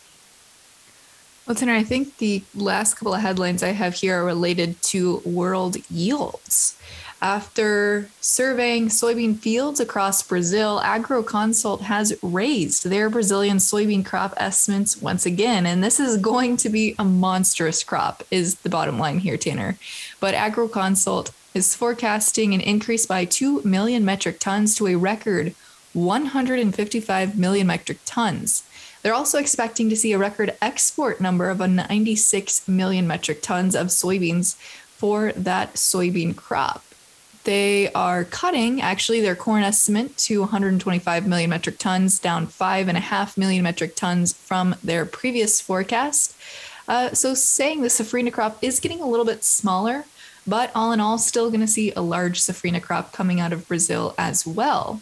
Well, 1.46 1.56
Tanner, 1.56 1.74
I 1.74 1.84
think 1.84 2.17
the 2.17 2.44
last 2.56 2.96
couple 2.96 3.13
of 3.13 3.22
headlines 3.22 3.63
I 3.63 3.70
have 3.70 3.94
here 3.94 4.22
are 4.22 4.25
related 4.25 4.82
to 4.84 5.22
world 5.25 5.77
yields. 5.89 6.77
After 7.22 8.10
surveying 8.22 8.89
soybean 8.89 9.39
fields 9.39 9.79
across 9.79 10.22
Brazil, 10.22 10.79
AgroConsult 10.84 11.82
has 11.82 12.15
raised 12.22 12.86
their 12.89 13.10
Brazilian 13.10 13.58
soybean 13.58 14.06
crop 14.06 14.36
estimates 14.38 15.01
once 15.01 15.25
again. 15.25 15.65
And 15.65 15.84
this 15.84 16.00
is 16.00 16.17
going 16.17 16.58
to 16.58 16.70
be 16.70 16.96
a 17.00 17.03
monstrous 17.03 17.84
crop, 17.84 18.24
is 18.29 18.56
the 18.56 18.70
bottom 18.70 19.00
line 19.00 19.20
here, 19.20 19.38
Tanner. 19.38 19.77
But 20.20 20.36
AgroConsult 20.36 21.32
is 21.58 21.76
forecasting 21.76 22.54
an 22.54 22.62
increase 22.62 23.08
by 23.08 23.26
2 23.26 23.64
million 23.64 24.06
metric 24.06 24.40
tons 24.40 24.76
to 24.76 24.86
a 24.88 24.96
record 24.96 25.56
155 25.94 27.38
million 27.38 27.66
metric 27.66 27.98
tons. 28.06 28.64
They're 29.02 29.16
also 29.16 29.40
expecting 29.40 29.90
to 29.90 29.96
see 29.96 30.14
a 30.14 30.20
record 30.20 30.56
export 30.62 31.20
number 31.20 31.50
of 31.50 31.60
a 31.60 31.68
96 31.68 32.68
million 32.68 33.08
metric 33.08 33.42
tons 33.42 33.76
of 33.76 33.88
soybeans 33.88 34.56
for 34.98 35.32
that 35.34 35.74
soybean 35.74 36.36
crop. 36.36 36.84
They 37.44 37.92
are 37.94 38.24
cutting 38.24 38.80
actually 38.82 39.22
their 39.22 39.36
corn 39.36 39.64
estimate 39.64 40.16
to 40.18 40.42
125 40.42 41.26
million 41.26 41.50
metric 41.50 41.80
tons, 41.80 42.20
down 42.20 42.46
5.5 42.46 43.38
million 43.38 43.64
metric 43.64 43.96
tons 43.96 44.34
from 44.34 44.76
their 44.84 45.06
previous 45.06 45.60
forecast. 45.60 46.36
Uh, 46.88 47.14
so, 47.14 47.34
saying 47.34 47.82
the 47.82 47.88
safrinha 47.88 48.32
crop 48.32 48.58
is 48.62 48.80
getting 48.80 49.02
a 49.02 49.08
little 49.08 49.26
bit 49.26 49.44
smaller, 49.44 50.06
but 50.48 50.72
all 50.74 50.92
in 50.92 51.00
all, 51.00 51.18
still 51.18 51.50
going 51.50 51.62
to 51.62 51.68
see 51.68 51.92
a 51.92 52.01
large 52.01 52.39
safrinha 52.39 52.82
crop 52.82 53.12
coming 53.12 53.39
out 53.39 53.54
of 53.54 53.68
Brazil 53.68 54.16
as 54.18 54.48
well. 54.48 55.01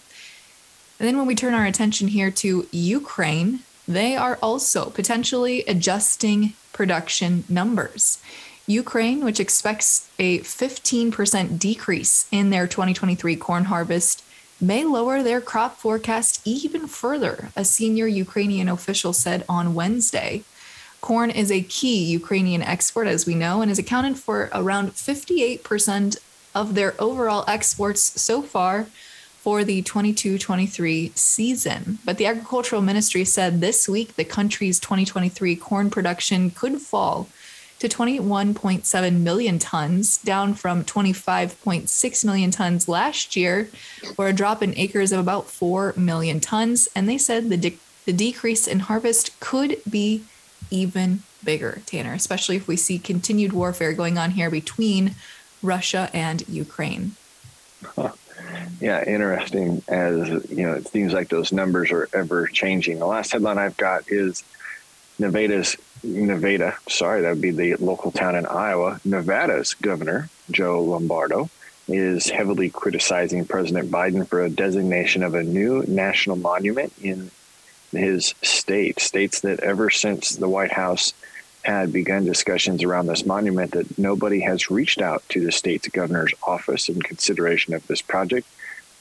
And 1.00 1.08
then 1.08 1.18
when 1.18 1.28
we 1.28 1.36
turn 1.36 1.54
our 1.54 1.66
attention 1.66 2.08
here 2.08 2.32
to 2.32 2.68
Ukraine, 2.72 3.60
they 3.88 4.16
are 4.16 4.40
also 4.42 4.90
potentially 4.90 5.64
adjusting 5.66 6.54
production 6.74 7.44
numbers. 7.48 8.22
Ukraine, 8.68 9.24
which 9.24 9.40
expects 9.40 10.10
a 10.18 10.40
15% 10.40 11.60
decrease 11.60 12.28
in 12.32 12.50
their 12.50 12.66
2023 12.66 13.36
corn 13.36 13.66
harvest, 13.66 14.24
may 14.60 14.84
lower 14.84 15.22
their 15.22 15.42
crop 15.42 15.78
forecast 15.78 16.42
even 16.46 16.88
further, 16.88 17.50
a 17.56 17.66
senior 17.66 18.08
Ukrainian 18.08 18.70
official 18.70 19.14
said 19.14 19.46
on 19.48 19.76
Wednesday. 19.76 20.44
Corn 21.06 21.30
is 21.30 21.52
a 21.52 21.62
key 21.62 22.04
Ukrainian 22.04 22.64
export, 22.64 23.06
as 23.06 23.28
we 23.28 23.36
know, 23.36 23.62
and 23.62 23.70
has 23.70 23.78
accounted 23.78 24.18
for 24.18 24.50
around 24.52 24.94
58% 24.94 26.18
of 26.56 26.74
their 26.74 26.96
overall 26.98 27.46
exports 27.48 28.20
so 28.20 28.42
far 28.42 28.88
for 29.38 29.64
the 29.64 29.84
22 29.84 30.40
23 30.40 31.12
season. 31.14 32.00
But 32.04 32.18
the 32.18 32.26
Agricultural 32.26 32.82
Ministry 32.82 33.24
said 33.24 33.62
this 33.62 33.88
week 33.88 34.16
the 34.16 34.26
country's 34.26 34.80
2023 34.80 35.56
corn 35.58 35.92
production 35.92 36.50
could 36.50 36.82
fall 36.82 37.30
to 37.78 37.88
21.7 37.88 39.20
million 39.20 39.60
tons, 39.60 40.18
down 40.18 40.56
from 40.56 40.84
25.6 40.84 42.26
million 42.26 42.50
tons 42.50 42.88
last 42.88 43.36
year, 43.36 43.70
or 44.18 44.30
a 44.30 44.34
drop 44.34 44.64
in 44.64 44.76
acres 44.76 45.12
of 45.12 45.20
about 45.20 45.46
4 45.46 45.94
million 45.96 46.40
tons. 46.40 46.90
And 46.96 47.08
they 47.08 47.20
said 47.20 47.50
the, 47.50 47.58
de- 47.58 47.78
the 48.06 48.14
decrease 48.14 48.66
in 48.66 48.80
harvest 48.80 49.40
could 49.40 49.78
be 49.88 50.24
even 50.70 51.24
bigger, 51.44 51.82
Tanner, 51.86 52.14
especially 52.14 52.56
if 52.56 52.68
we 52.68 52.76
see 52.76 53.00
continued 53.00 53.54
warfare 53.54 53.94
going 53.94 54.18
on 54.18 54.32
here 54.32 54.50
between 54.50 55.16
Russia 55.62 56.10
and 56.14 56.48
Ukraine. 56.48 57.16
Yeah, 58.82 59.04
interesting. 59.06 59.82
As 59.88 60.28
you 60.50 60.64
know, 60.64 60.74
it 60.74 60.88
seems 60.88 61.14
like 61.14 61.30
those 61.30 61.52
numbers 61.52 61.92
are 61.92 62.10
ever 62.14 62.48
changing. 62.48 63.00
The 63.00 63.06
last 63.06 63.32
headline 63.32 63.58
I've 63.58 63.78
got 63.78 64.12
is 64.12 64.44
Nevada's 65.18 65.78
Nevada. 66.04 66.78
Sorry, 66.88 67.22
that 67.22 67.30
would 67.30 67.42
be 67.42 67.52
the 67.52 67.76
local 67.76 68.12
town 68.12 68.36
in 68.36 68.46
Iowa. 68.46 69.00
Nevada's 69.06 69.74
governor 69.76 70.30
Joe 70.52 70.84
Lombardo 70.84 71.50
is 71.88 72.30
heavily 72.30 72.70
criticizing 72.70 73.46
President 73.46 73.92
Biden 73.92 74.28
for 74.28 74.44
a 74.44 74.50
designation 74.50 75.24
of 75.24 75.36
a 75.36 75.44
new 75.44 75.84
national 75.88 76.36
monument 76.36 76.92
in 77.02 77.32
his 77.96 78.34
state. 78.42 79.00
States 79.00 79.42
that 79.42 79.60
ever 79.62 79.90
since 79.90 80.36
the 80.36 80.50
White 80.50 80.72
House 80.72 81.14
had 81.64 81.92
begun 81.92 82.26
discussions 82.26 82.84
around 82.84 83.08
this 83.08 83.26
monument 83.26 83.72
that 83.72 83.98
nobody 83.98 84.40
has 84.42 84.70
reached 84.70 85.02
out 85.02 85.24
to 85.30 85.44
the 85.44 85.52
state's 85.52 85.88
governor's 85.88 86.34
office 86.44 86.90
in 86.90 87.02
consideration 87.02 87.74
of 87.74 87.86
this 87.88 88.02
project. 88.02 88.48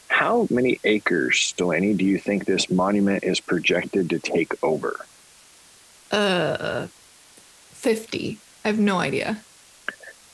How 0.09 0.47
many 0.51 0.81
acres, 0.85 1.53
Delaney, 1.57 1.95
do 1.95 2.05
you 2.05 2.19
think 2.19 2.45
this 2.45 2.71
monument 2.71 3.25
is 3.25 3.41
projected 3.41 4.11
to 4.11 4.19
take 4.19 4.63
over? 4.63 5.07
Uh, 6.11 6.89
50. 7.73 8.39
I 8.65 8.69
have 8.69 8.79
no 8.79 8.99
idea. 8.99 9.41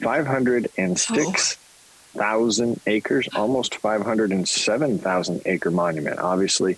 506,000 0.03 2.71
oh. 2.71 2.77
acres, 2.87 3.29
almost 3.35 3.77
507,000 3.77 5.43
acre 5.47 5.71
monument. 5.71 6.19
Obviously, 6.19 6.77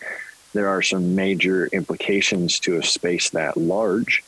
there 0.52 0.68
are 0.68 0.82
some 0.82 1.14
major 1.14 1.66
implications 1.68 2.58
to 2.60 2.76
a 2.76 2.82
space 2.82 3.30
that 3.30 3.56
large 3.56 4.22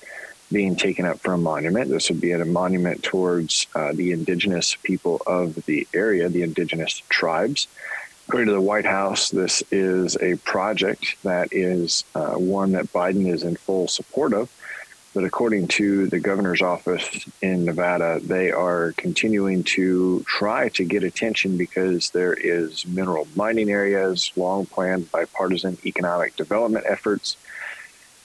being 0.53 0.77
taken 0.77 1.05
up 1.05 1.21
for 1.21 1.33
a 1.33 1.39
monument. 1.39 1.91
This 1.91 2.09
would 2.11 2.21
be 2.21 2.33
a 2.33 2.45
monument 2.45 3.03
towards 3.03 3.67
uh, 3.75 3.93
the 3.93 4.13
indigenous 4.13 4.77
people 4.83 5.21
of 5.27 5.55
the 5.67 5.87
area, 5.95 6.29
the 6.29 6.43
indigenous 6.43 7.03
tribes. 7.09 7.67
According 8.27 8.49
to 8.49 8.55
the 8.55 8.61
White 8.61 8.87
House, 8.87 9.31
this 9.31 9.63
is 9.71 10.17
a 10.17 10.37
project 10.37 11.17
that 11.25 11.49
is 11.53 12.05
uh, 12.15 12.35
one 12.35 12.73
that 12.73 12.93
Biden 12.93 13.31
is 13.31 13.43
in 13.43 13.57
full 13.57 13.89
support 13.89 14.33
of. 14.33 14.51
But 15.15 15.25
according 15.25 15.69
to 15.69 16.09
the 16.09 16.19
governor's 16.19 16.61
office 16.61 17.29
in 17.41 17.65
Nevada, 17.65 18.21
they 18.21 18.51
are 18.51 18.93
continuing 18.97 19.63
to 19.65 20.25
try 20.27 20.69
to 20.71 20.85
get 20.85 21.05
attention 21.05 21.57
because 21.57 22.11
there 22.11 22.35
is 22.35 22.85
mineral 22.85 23.29
mining 23.37 23.71
areas, 23.71 24.33
long 24.35 24.67
planned 24.67 25.11
bipartisan 25.13 25.79
economic 25.87 26.35
development 26.35 26.85
efforts 26.89 27.37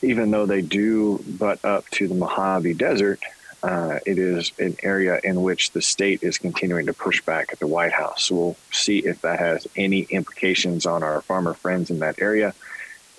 even 0.02 0.32
though 0.32 0.46
they 0.46 0.62
do 0.62 1.24
butt 1.28 1.64
up 1.64 1.90
to 1.90 2.08
the 2.08 2.16
Mojave 2.16 2.74
Desert, 2.76 3.20
uh, 3.62 4.00
it 4.06 4.18
is 4.18 4.54
an 4.60 4.76
area 4.82 5.20
in 5.24 5.42
which 5.42 5.72
the 5.72 5.82
state 5.82 6.24
is 6.24 6.38
continuing 6.38 6.86
to 6.86 6.94
push 6.94 7.22
back 7.22 7.50
at 7.52 7.60
the 7.60 7.68
White 7.68 7.92
House. 7.92 8.24
So 8.26 8.36
we'll 8.36 8.58
see 8.72 9.00
if 9.00 9.22
that 9.22 9.40
has 9.40 9.68
any 9.76 10.04
implications 10.04 10.86
on 10.86 11.04
our 11.04 11.22
farmer 11.22 11.54
friends 11.54 11.90
in 11.90 12.00
that 12.00 12.22
area 12.22 12.54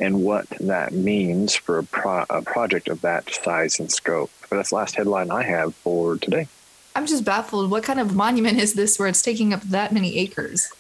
and 0.01 0.23
what 0.23 0.49
that 0.61 0.93
means 0.93 1.55
for 1.55 1.79
a, 1.79 1.85
pro- 1.85 2.27
a 2.31 2.43
project 2.43 2.89
of 2.89 3.01
that 3.03 3.33
size 3.33 3.79
and 3.79 3.91
scope. 3.93 4.31
But 4.49 4.57
that's 4.57 4.71
the 4.71 4.77
last 4.77 4.97
headline 4.97 5.31
I 5.31 5.45
have 5.45 5.75
for 5.77 6.17
today. 6.17 6.49
I'm 6.97 7.07
just 7.07 7.25
baffled. 7.25 7.71
What 7.71 7.85
kind 7.85 8.01
of 8.01 8.17
monument 8.17 8.59
is 8.59 8.75
this 8.75 8.99
where 8.99 9.09
it's 9.09 9.23
taking 9.23 9.53
up 9.53 9.63
that 9.63 9.93
many 9.93 10.19
acres? 10.19 10.73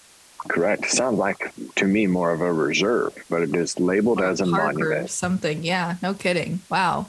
Correct. 0.48 0.90
Sounds 0.90 1.18
like 1.18 1.52
to 1.76 1.84
me 1.84 2.06
more 2.06 2.32
of 2.32 2.40
a 2.40 2.52
reserve, 2.52 3.14
but 3.28 3.42
it 3.42 3.54
is 3.54 3.78
labeled 3.78 4.20
as 4.20 4.40
a 4.40 4.44
Park 4.44 4.74
monument. 4.74 5.10
something. 5.10 5.62
Yeah, 5.62 5.96
no 6.02 6.14
kidding. 6.14 6.60
Wow. 6.70 7.06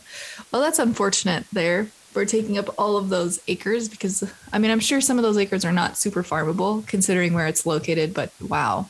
Well, 0.51 0.62
that's 0.62 0.80
unfortunate 0.80 1.46
there 1.51 1.86
for 2.12 2.25
taking 2.25 2.58
up 2.58 2.75
all 2.77 2.98
of 2.98 3.08
those 3.08 3.39
acres 3.48 3.88
because 3.88 4.30
I 4.51 4.60
mean, 4.60 4.70
I'm 4.70 4.82
sure 4.82 5.00
some 5.00 5.18
of 5.18 5.24
those 5.24 5.38
acres 5.38 5.63
are 5.63 5.72
not 5.72 5.98
super 5.98 6.24
farmable 6.24 6.86
considering 6.86 7.34
where 7.34 7.48
it's 7.48 7.65
located, 7.65 8.13
but 8.13 8.32
wow. 8.46 8.89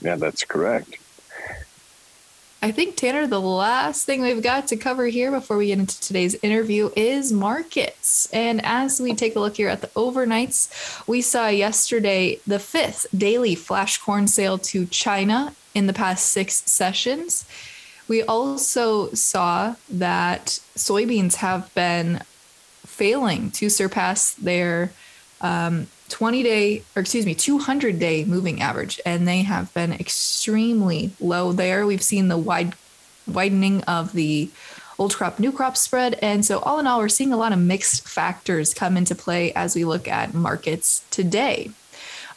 Yeah, 0.00 0.14
that's 0.16 0.44
correct. 0.44 0.96
I 2.62 2.72
think, 2.72 2.96
Tanner, 2.96 3.26
the 3.26 3.40
last 3.40 4.04
thing 4.04 4.20
we've 4.20 4.42
got 4.42 4.68
to 4.68 4.76
cover 4.76 5.06
here 5.06 5.30
before 5.30 5.56
we 5.56 5.68
get 5.68 5.78
into 5.78 5.98
today's 5.98 6.34
interview 6.42 6.90
is 6.94 7.32
markets. 7.32 8.28
And 8.34 8.60
as 8.62 9.00
we 9.00 9.14
take 9.14 9.34
a 9.34 9.40
look 9.40 9.56
here 9.56 9.70
at 9.70 9.80
the 9.80 9.86
overnights, 9.88 11.06
we 11.08 11.22
saw 11.22 11.48
yesterday 11.48 12.38
the 12.46 12.58
fifth 12.58 13.06
daily 13.16 13.54
flash 13.54 13.96
corn 13.96 14.28
sale 14.28 14.58
to 14.58 14.84
China 14.86 15.54
in 15.74 15.86
the 15.86 15.94
past 15.94 16.26
six 16.26 16.62
sessions. 16.70 17.46
We 18.08 18.22
also 18.22 19.10
saw 19.12 19.76
that 19.88 20.60
soybeans 20.76 21.36
have 21.36 21.74
been 21.74 22.20
failing 22.84 23.52
to 23.52 23.70
surpass 23.70 24.34
their 24.34 24.92
um, 25.40 25.86
20 26.10 26.42
day, 26.42 26.82
or 26.94 27.00
excuse 27.00 27.24
me, 27.24 27.34
200 27.34 27.98
day 27.98 28.24
moving 28.24 28.60
average, 28.60 29.00
and 29.06 29.26
they 29.26 29.42
have 29.42 29.72
been 29.72 29.92
extremely 29.92 31.12
low 31.20 31.52
there. 31.52 31.86
We've 31.86 32.02
seen 32.02 32.28
the 32.28 32.38
wide 32.38 32.74
widening 33.26 33.82
of 33.84 34.12
the 34.12 34.50
old 34.98 35.14
crop 35.16 35.38
new 35.38 35.50
crop 35.50 35.76
spread. 35.76 36.18
And 36.20 36.44
so, 36.44 36.58
all 36.60 36.78
in 36.78 36.86
all, 36.86 36.98
we're 36.98 37.08
seeing 37.08 37.32
a 37.32 37.36
lot 37.36 37.52
of 37.52 37.58
mixed 37.58 38.06
factors 38.06 38.74
come 38.74 38.96
into 38.96 39.14
play 39.14 39.52
as 39.54 39.74
we 39.74 39.84
look 39.84 40.06
at 40.06 40.34
markets 40.34 41.04
today. 41.10 41.70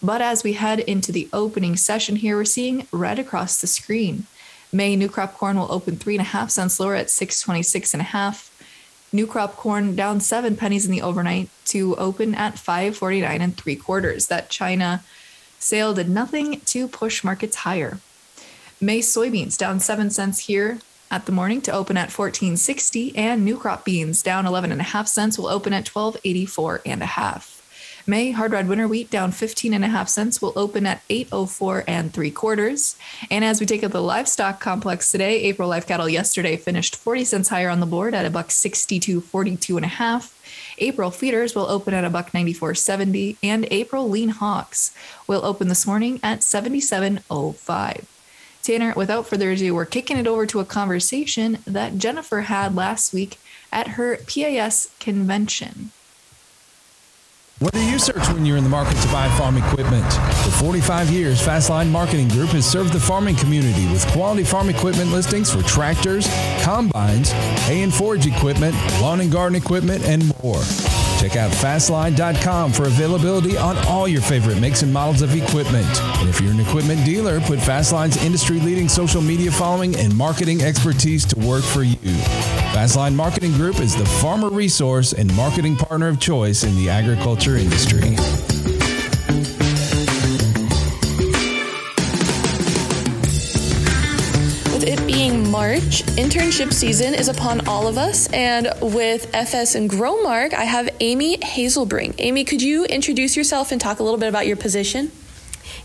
But 0.02 0.22
as 0.22 0.44
we 0.44 0.54
head 0.54 0.80
into 0.80 1.12
the 1.12 1.30
opening 1.32 1.76
session 1.76 2.18
here, 2.18 2.38
we're 2.38 2.46
seeing 2.46 2.88
red 2.92 3.20
across 3.20 3.60
the 3.60 3.68
screen. 3.68 4.28
May 4.72 4.96
new 4.96 5.08
crop 5.08 5.38
corn 5.38 5.58
will 5.58 5.72
open 5.72 5.98
three 5.98 6.16
and 6.16 6.22
a 6.22 6.30
half 6.30 6.50
cents 6.50 6.80
lower 6.80 6.96
at 6.96 7.10
626 7.10 7.94
and 7.94 8.02
a 8.02 8.06
half. 8.06 8.53
New 9.16 9.28
crop 9.28 9.56
corn 9.56 9.96
down 9.96 10.20
seven 10.20 10.58
pennies 10.58 10.86
in 10.88 10.92
the 10.92 11.04
overnight 11.04 11.48
to 11.66 11.96
open 11.98 12.34
at 12.34 12.58
549 12.58 13.42
and 13.42 13.56
three 13.56 13.76
quarters. 13.76 14.26
That 14.26 14.50
China 14.50 15.04
sale 15.60 15.94
did 15.94 16.10
nothing 16.10 16.62
to 16.62 16.88
push 16.88 17.24
markets 17.24 17.58
higher. 17.58 18.00
May 18.82 19.00
soybeans 19.02 19.56
down 19.56 19.80
seven 19.80 20.10
cents 20.10 20.40
here 20.40 20.80
at 21.12 21.28
the 21.28 21.32
morning 21.32 21.62
to 21.62 21.72
open 21.72 21.96
at 21.96 22.10
1460 22.10 23.16
and 23.16 23.46
new 23.46 23.56
crop 23.56 23.86
beans 23.86 24.24
down 24.24 24.48
11 24.48 24.72
and 24.72 24.82
a 24.82 24.86
half 24.86 25.08
cents 25.08 25.38
will 25.38 25.48
open 25.48 25.74
at 25.74 25.88
1284 25.88 26.82
and 26.84 27.04
a 27.04 27.06
half. 27.06 27.53
May 28.06 28.32
hard 28.32 28.52
red 28.52 28.68
winter 28.68 28.86
wheat 28.86 29.10
down 29.10 29.32
15 29.32 29.74
and 29.74 29.86
a 29.86 29.88
half 29.88 30.10
cents 30.10 30.42
will 30.42 30.52
open 30.58 30.86
at 30.86 31.02
804 31.10 31.86
and 31.88 32.12
three 32.12 32.32
quarters. 32.32 32.98
And 33.32 33.46
as 33.46 33.62
we 33.62 33.66
take 33.66 33.82
up 33.82 33.94
the 33.94 34.02
livestock 34.02 34.60
complex 34.60 35.10
today, 35.10 35.40
April 35.44 35.70
live 35.70 35.88
cattle 35.88 36.10
yesterday 36.10 36.58
finished 36.58 36.98
40 36.98 37.24
cents 37.24 37.48
higher 37.48 37.70
on 37.70 37.80
the 37.80 37.86
board 37.86 38.14
at 38.14 38.26
a 38.26 38.30
buck 38.30 38.52
62 38.52 39.22
42 39.22 39.78
and 39.78 39.86
a 39.86 39.90
half. 39.90 40.38
April 40.80 41.12
feeders 41.12 41.56
will 41.56 41.66
open 41.68 41.94
at 41.94 42.04
a 42.04 42.10
buck 42.10 42.32
94.70 42.32 43.38
and 43.42 43.66
April 43.72 44.10
lean 44.10 44.30
hogs 44.30 44.94
will 45.26 45.46
open 45.46 45.70
this 45.70 45.88
morning 45.88 46.20
at 46.22 46.40
77.05. 46.40 48.04
Tanner, 48.64 48.94
without 48.98 49.28
further 49.28 49.52
ado, 49.52 49.74
we're 49.76 49.86
kicking 49.86 50.18
it 50.18 50.28
over 50.28 50.46
to 50.46 50.60
a 50.60 50.66
conversation 50.66 51.60
that 51.66 51.98
Jennifer 51.98 52.42
had 52.42 52.76
last 52.76 53.14
week 53.14 53.40
at 53.72 53.90
her 53.90 54.18
PAS 54.18 54.90
convention. 55.00 55.92
What 57.64 57.72
do 57.72 57.86
you 57.86 57.98
search 57.98 58.28
when 58.28 58.46
you're 58.46 58.58
in 58.58 58.66
the 58.66 58.70
market 58.70 58.98
to 58.98 59.08
buy 59.08 59.30
farm 59.38 59.56
equipment? 59.56 60.04
For 60.44 60.52
45 60.52 61.10
years, 61.10 61.42
Fastline 61.42 61.90
Marketing 61.90 62.28
Group 62.28 62.50
has 62.50 62.70
served 62.70 62.92
the 62.92 63.00
farming 63.00 63.38
community 63.38 63.90
with 63.90 64.06
quality 64.08 64.44
farm 64.44 64.68
equipment 64.70 65.12
listings 65.12 65.50
for 65.50 65.62
tractors, 65.62 66.28
combines, 66.62 67.32
hay 67.62 67.82
and 67.82 67.94
forage 67.94 68.28
equipment, 68.28 68.76
lawn 69.00 69.22
and 69.22 69.32
garden 69.32 69.56
equipment, 69.56 70.04
and 70.04 70.26
more. 70.44 70.62
Check 71.22 71.38
out 71.38 71.52
fastline.com 71.52 72.74
for 72.74 72.84
availability 72.84 73.56
on 73.56 73.78
all 73.88 74.10
your 74.10 74.22
favorite 74.22 74.60
makes 74.60 74.82
and 74.82 74.92
models 74.92 75.22
of 75.22 75.34
equipment. 75.34 75.88
And 76.20 76.28
if 76.28 76.42
you're 76.42 76.52
an 76.52 76.60
equipment 76.60 77.06
dealer, 77.06 77.40
put 77.40 77.60
Fastline's 77.60 78.22
industry 78.26 78.60
leading 78.60 78.90
social 78.90 79.22
media 79.22 79.52
following 79.54 79.96
and 79.96 80.14
marketing 80.18 80.64
expertise 80.64 81.26
to 81.28 81.40
work 81.40 81.64
for 81.64 81.84
you. 81.84 81.98
Fastline 82.74 83.14
Marketing 83.14 83.52
Group 83.52 83.80
is 83.80 83.96
the 83.96 84.04
farmer 84.04 84.50
resource 84.50 85.14
and 85.14 85.34
marketing 85.36 85.76
partner 85.76 86.08
of 86.08 86.20
choice 86.20 86.64
in 86.64 86.76
the 86.76 86.90
agriculture 86.90 87.56
industry. 87.56 88.10
With 94.74 94.86
it 94.88 95.06
being 95.06 95.52
March, 95.52 96.02
internship 96.18 96.74
season 96.74 97.14
is 97.14 97.30
upon 97.30 97.68
all 97.68 97.88
of 97.88 98.00
us. 98.00 98.28
And 98.34 98.74
with 98.82 99.30
FS 99.36 99.76
and 99.76 99.88
Growmark, 99.88 100.56
I 100.56 100.64
have 100.64 100.90
Amie 101.00 101.38
Haselbring. 101.38 102.20
Amie, 102.20 102.44
could 102.44 102.64
you 102.64 102.86
introduce 102.86 103.38
yourself 103.38 103.72
and 103.72 103.80
talk 103.80 104.00
a 104.00 104.04
little 104.04 104.20
bit 104.20 104.30
about 104.30 104.48
your 104.48 104.58
position? 104.58 105.12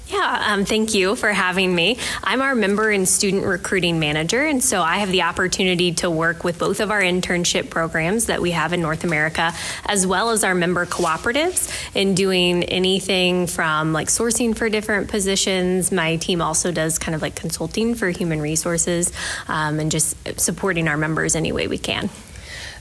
Yeah, 0.09 0.45
um, 0.47 0.65
thank 0.65 0.95
you 0.95 1.17
for 1.17 1.31
having 1.31 1.75
me. 1.75 1.99
I'm 2.25 2.41
our 2.41 2.55
member 2.55 2.91
and 2.91 3.07
student 3.07 3.45
recruiting 3.45 4.01
manager, 4.01 4.43
and 4.43 4.65
so 4.65 4.81
I 4.81 4.99
have 4.99 5.11
the 5.11 5.23
opportunity 5.23 5.93
to 5.97 6.11
work 6.11 6.45
with 6.45 6.59
both 6.59 6.81
of 6.81 6.91
our 6.91 7.03
internship 7.03 7.69
programs 7.69 8.25
that 8.27 8.41
we 8.41 8.53
have 8.53 8.73
in 8.73 8.81
North 8.81 9.05
America, 9.05 9.53
as 9.85 10.07
well 10.07 10.31
as 10.31 10.45
our 10.45 10.55
member 10.55 10.87
cooperatives, 10.87 11.71
in 11.95 12.15
doing 12.15 12.65
anything 12.65 13.47
from 13.47 13.93
like 13.93 14.09
sourcing 14.09 14.57
for 14.57 14.71
different 14.71 15.11
positions. 15.11 15.93
My 15.93 16.17
team 16.17 16.41
also 16.41 16.73
does 16.73 16.99
kind 16.99 17.15
of 17.15 17.21
like 17.21 17.35
consulting 17.35 17.95
for 17.95 18.09
human 18.09 18.41
resources 18.41 19.13
um, 19.47 19.79
and 19.79 19.91
just 19.91 20.17
supporting 20.41 20.89
our 20.89 20.97
members 20.97 21.37
any 21.37 21.53
way 21.53 21.69
we 21.69 21.77
can. 21.77 22.09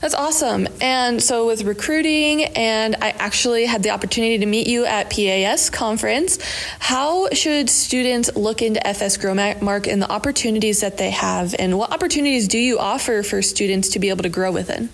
That's 0.00 0.14
awesome. 0.14 0.68
And 0.80 1.20
so 1.22 1.46
with 1.46 1.64
recruiting, 1.64 2.44
and 2.44 2.96
I 3.02 3.10
actually 3.10 3.66
had 3.66 3.82
the 3.82 3.90
opportunity 3.90 4.38
to 4.38 4.46
meet 4.46 4.68
you 4.68 4.84
at 4.84 5.10
PAS 5.10 5.70
conference. 5.70 6.38
How 6.78 7.28
should 7.30 7.68
students 7.68 8.34
look 8.36 8.62
into 8.62 8.84
FS 8.86 9.18
Growmark 9.18 9.90
and 9.90 10.00
the 10.00 10.10
opportunities 10.10 10.80
that 10.80 10.98
they 10.98 11.10
have, 11.10 11.54
and 11.58 11.76
what 11.78 11.92
opportunities 11.92 12.46
do 12.46 12.58
you 12.58 12.78
offer 12.78 13.22
for 13.22 13.42
students 13.42 13.90
to 13.90 13.98
be 13.98 14.08
able 14.08 14.22
to 14.22 14.28
grow 14.28 14.52
within? 14.52 14.88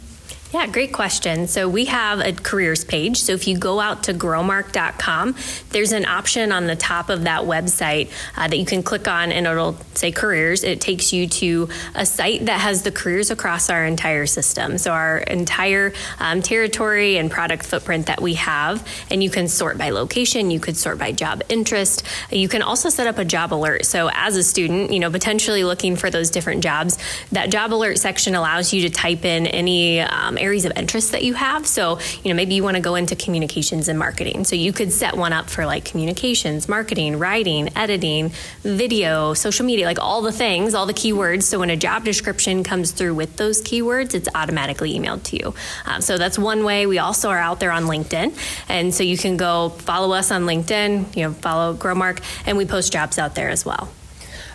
Yeah, 0.55 0.69
great 0.69 0.93
question. 0.93 1.49
So 1.49 1.69
we 1.69 1.87
have 1.87 2.21
a 2.21 2.33
careers 2.33 2.85
page. 2.85 3.21
So 3.21 3.33
if 3.33 3.49
you 3.49 3.59
go 3.59 3.81
out 3.81 4.05
to 4.05 4.15
growmark.com, 4.15 5.35
there's 5.71 5.91
an 5.91 6.07
option 6.07 6.53
on 6.53 6.69
the 6.69 6.77
top 6.77 7.09
of 7.09 7.25
that 7.25 7.41
website 7.41 8.13
uh, 8.37 8.47
that 8.47 8.57
you 8.57 8.65
can 8.65 8.85
click 8.85 9.09
on 9.09 9.33
and 9.33 9.49
it'll 9.49 9.77
say 9.95 10.13
careers. 10.13 10.63
It 10.63 10.81
takes 10.81 11.13
you 11.13 11.27
to 11.27 11.69
a 11.97 12.07
site 12.07 12.47
that 12.47 12.61
has 12.61 12.83
the 12.83 12.93
careers 12.93 13.33
across 13.33 13.69
our 13.69 13.85
entire 13.85 14.27
system. 14.27 14.79
So 14.79 14.93
our 14.93 15.19
entire 15.19 15.93
um, 16.21 16.41
territory 16.41 17.19
and 17.19 17.33
product 17.33 17.67
footprint 17.67 18.07
that 18.07 18.23
we 18.23 18.35
have. 18.35 18.87
And 19.11 19.25
you 19.25 19.31
can 19.31 19.49
sort 19.49 19.77
by 19.77 19.91
location, 19.91 20.53
you 20.53 20.61
could 20.61 20.77
sort 20.77 21.01
by 21.01 21.11
job 21.11 21.43
interest. 21.49 22.05
You 22.31 22.49
can 22.49 22.63
also 22.63 22.91
set 22.91 23.09
up 23.09 23.19
a 23.19 23.25
job 23.25 23.53
alert. 23.53 23.87
So 23.87 24.09
as 24.15 24.37
a 24.37 24.45
student, 24.45 24.93
you 24.93 25.01
know, 25.01 25.11
potentially 25.11 25.65
looking 25.65 25.97
for 25.97 26.11
those 26.11 26.31
different 26.31 26.63
jobs, 26.63 26.97
that 27.33 27.51
job 27.51 27.75
alert 27.75 27.99
section 27.99 28.37
allows 28.37 28.73
you 28.73 28.83
to 28.83 28.91
type 28.91 29.25
in 29.25 29.49
any 29.49 29.99
um, 29.99 30.39
areas 30.45 30.65
of 30.65 30.73
interest 30.77 31.13
that 31.13 31.25
you 31.25 31.35
have. 31.35 31.67
So, 31.67 31.99
you 32.23 32.29
know, 32.31 32.37
maybe 32.37 32.55
you 32.55 32.63
want 32.63 32.77
to 32.77 32.83
go 32.83 32.95
into 32.95 33.17
communications 33.17 33.89
and 33.89 33.99
marketing. 33.99 34.45
So 34.45 34.55
you 34.55 34.73
could 34.73 34.93
set 34.93 35.17
one 35.17 35.33
up 35.33 35.51
for 35.51 35.67
like 35.67 35.85
communications, 35.85 36.69
marketing, 36.69 37.19
writing, 37.19 37.71
editing, 37.77 38.31
video, 38.63 39.35
social 39.35 39.67
media, 39.67 39.87
like 39.87 39.99
all 39.99 40.23
the 40.23 40.33
things, 40.33 40.75
all 40.75 40.87
the 40.87 40.95
keywords. 40.95 41.45
So 41.45 41.59
when 41.59 41.71
a 41.71 41.77
job 41.77 42.05
description 42.05 42.63
comes 42.63 42.93
through 42.93 43.15
with 43.15 43.37
those 43.37 43.63
keywords, 43.63 44.15
it's 44.15 44.29
automatically 44.35 44.99
emailed 44.99 45.23
to 45.25 45.37
you. 45.37 45.55
Um, 45.87 46.01
so 46.01 46.19
that's 46.19 46.39
one 46.39 46.65
way. 46.65 46.87
We 46.87 46.99
also 46.99 47.31
are 47.31 47.39
out 47.39 47.59
there 47.61 47.73
on 47.73 47.85
LinkedIn. 47.85 48.37
And 48.69 48.95
so 48.95 49.03
you 49.03 49.17
can 49.17 49.37
go 49.37 49.71
follow 49.71 50.15
us 50.15 50.31
on 50.31 50.45
LinkedIn, 50.45 51.17
you 51.17 51.23
know, 51.25 51.33
follow 51.33 51.75
Growmark, 51.75 52.23
and 52.47 52.57
we 52.57 52.67
post 52.67 52.93
jobs 52.93 53.19
out 53.19 53.35
there 53.35 53.49
as 53.49 53.65
well. 53.65 53.89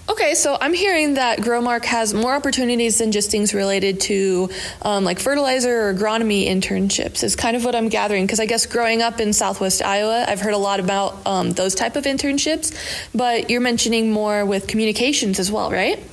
Okay, 0.10 0.34
so 0.34 0.58
I'm 0.60 0.74
hearing 0.74 1.14
that 1.14 1.38
Growmark 1.38 1.86
has 1.86 2.16
more 2.16 2.34
opportunities 2.34 2.98
than 2.98 3.12
just 3.12 3.30
things 3.30 3.54
related 3.54 4.02
to 4.02 4.50
um, 4.82 5.04
like 5.04 5.20
fertilizer 5.20 5.88
or 5.88 5.94
agronomy 5.94 6.48
internships. 6.48 7.24
Is 7.24 7.36
kind 7.36 7.56
of 7.56 7.64
what 7.64 7.76
I'm 7.76 7.90
gathering 7.90 8.26
because 8.26 8.40
I 8.40 8.48
guess 8.48 8.66
growing 8.66 9.04
up 9.04 9.20
in 9.20 9.34
Southwest 9.34 9.84
Iowa, 9.84 10.26
I've 10.28 10.42
heard 10.42 10.56
a 10.56 10.58
lot 10.58 10.80
about 10.80 11.28
um, 11.28 11.52
those 11.52 11.76
type 11.76 11.96
of 11.96 12.06
internships. 12.06 12.74
But 13.14 13.52
you're 13.52 13.62
mentioning 13.62 14.12
more 14.12 14.48
with 14.48 14.66
communications 14.66 15.38
as 15.38 15.52
well, 15.52 15.70
right? 15.70 16.04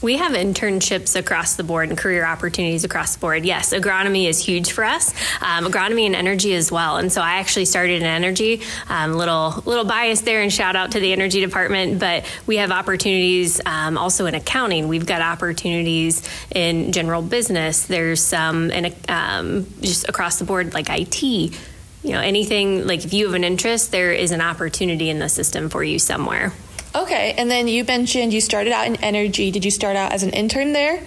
We 0.00 0.18
have 0.18 0.32
internships 0.32 1.16
across 1.16 1.56
the 1.56 1.64
board 1.64 1.88
and 1.88 1.98
career 1.98 2.24
opportunities 2.24 2.84
across 2.84 3.14
the 3.14 3.20
board. 3.20 3.44
Yes, 3.44 3.72
agronomy 3.72 4.28
is 4.28 4.38
huge 4.38 4.70
for 4.70 4.84
us. 4.84 5.12
Um, 5.40 5.64
agronomy 5.64 6.06
and 6.06 6.14
energy 6.14 6.54
as 6.54 6.70
well. 6.70 6.98
And 6.98 7.10
so 7.10 7.20
I 7.20 7.38
actually 7.38 7.64
started 7.64 8.00
in 8.00 8.04
energy. 8.04 8.62
Um, 8.88 9.14
little 9.14 9.60
little 9.66 9.84
bias 9.84 10.20
there, 10.20 10.40
and 10.40 10.52
shout 10.52 10.76
out 10.76 10.92
to 10.92 11.00
the 11.00 11.12
energy 11.12 11.40
department. 11.40 11.98
But 11.98 12.26
we 12.46 12.58
have 12.58 12.70
opportunities 12.70 13.60
um, 13.66 13.98
also 13.98 14.26
in 14.26 14.36
accounting. 14.36 14.86
We've 14.86 15.06
got 15.06 15.20
opportunities 15.20 16.28
in 16.54 16.92
general 16.92 17.20
business. 17.20 17.86
There's 17.86 18.22
some 18.22 18.70
in 18.70 18.94
um, 19.08 19.66
just 19.80 20.08
across 20.08 20.38
the 20.38 20.44
board 20.44 20.74
like 20.74 20.86
IT 20.90 21.22
you 21.22 22.12
know 22.12 22.20
anything 22.20 22.86
like 22.86 23.04
if 23.04 23.12
you 23.12 23.26
have 23.26 23.34
an 23.34 23.42
interest 23.42 23.90
there 23.90 24.12
is 24.12 24.30
an 24.30 24.40
opportunity 24.40 25.10
in 25.10 25.18
the 25.18 25.28
system 25.28 25.68
for 25.68 25.82
you 25.82 25.98
somewhere 25.98 26.52
Okay, 26.94 27.34
and 27.36 27.50
then 27.50 27.68
you 27.68 27.84
mentioned 27.84 28.32
you 28.32 28.40
started 28.40 28.72
out 28.72 28.86
in 28.86 28.96
energy. 28.96 29.50
Did 29.50 29.64
you 29.64 29.70
start 29.70 29.96
out 29.96 30.12
as 30.12 30.22
an 30.22 30.30
intern 30.30 30.72
there? 30.72 31.02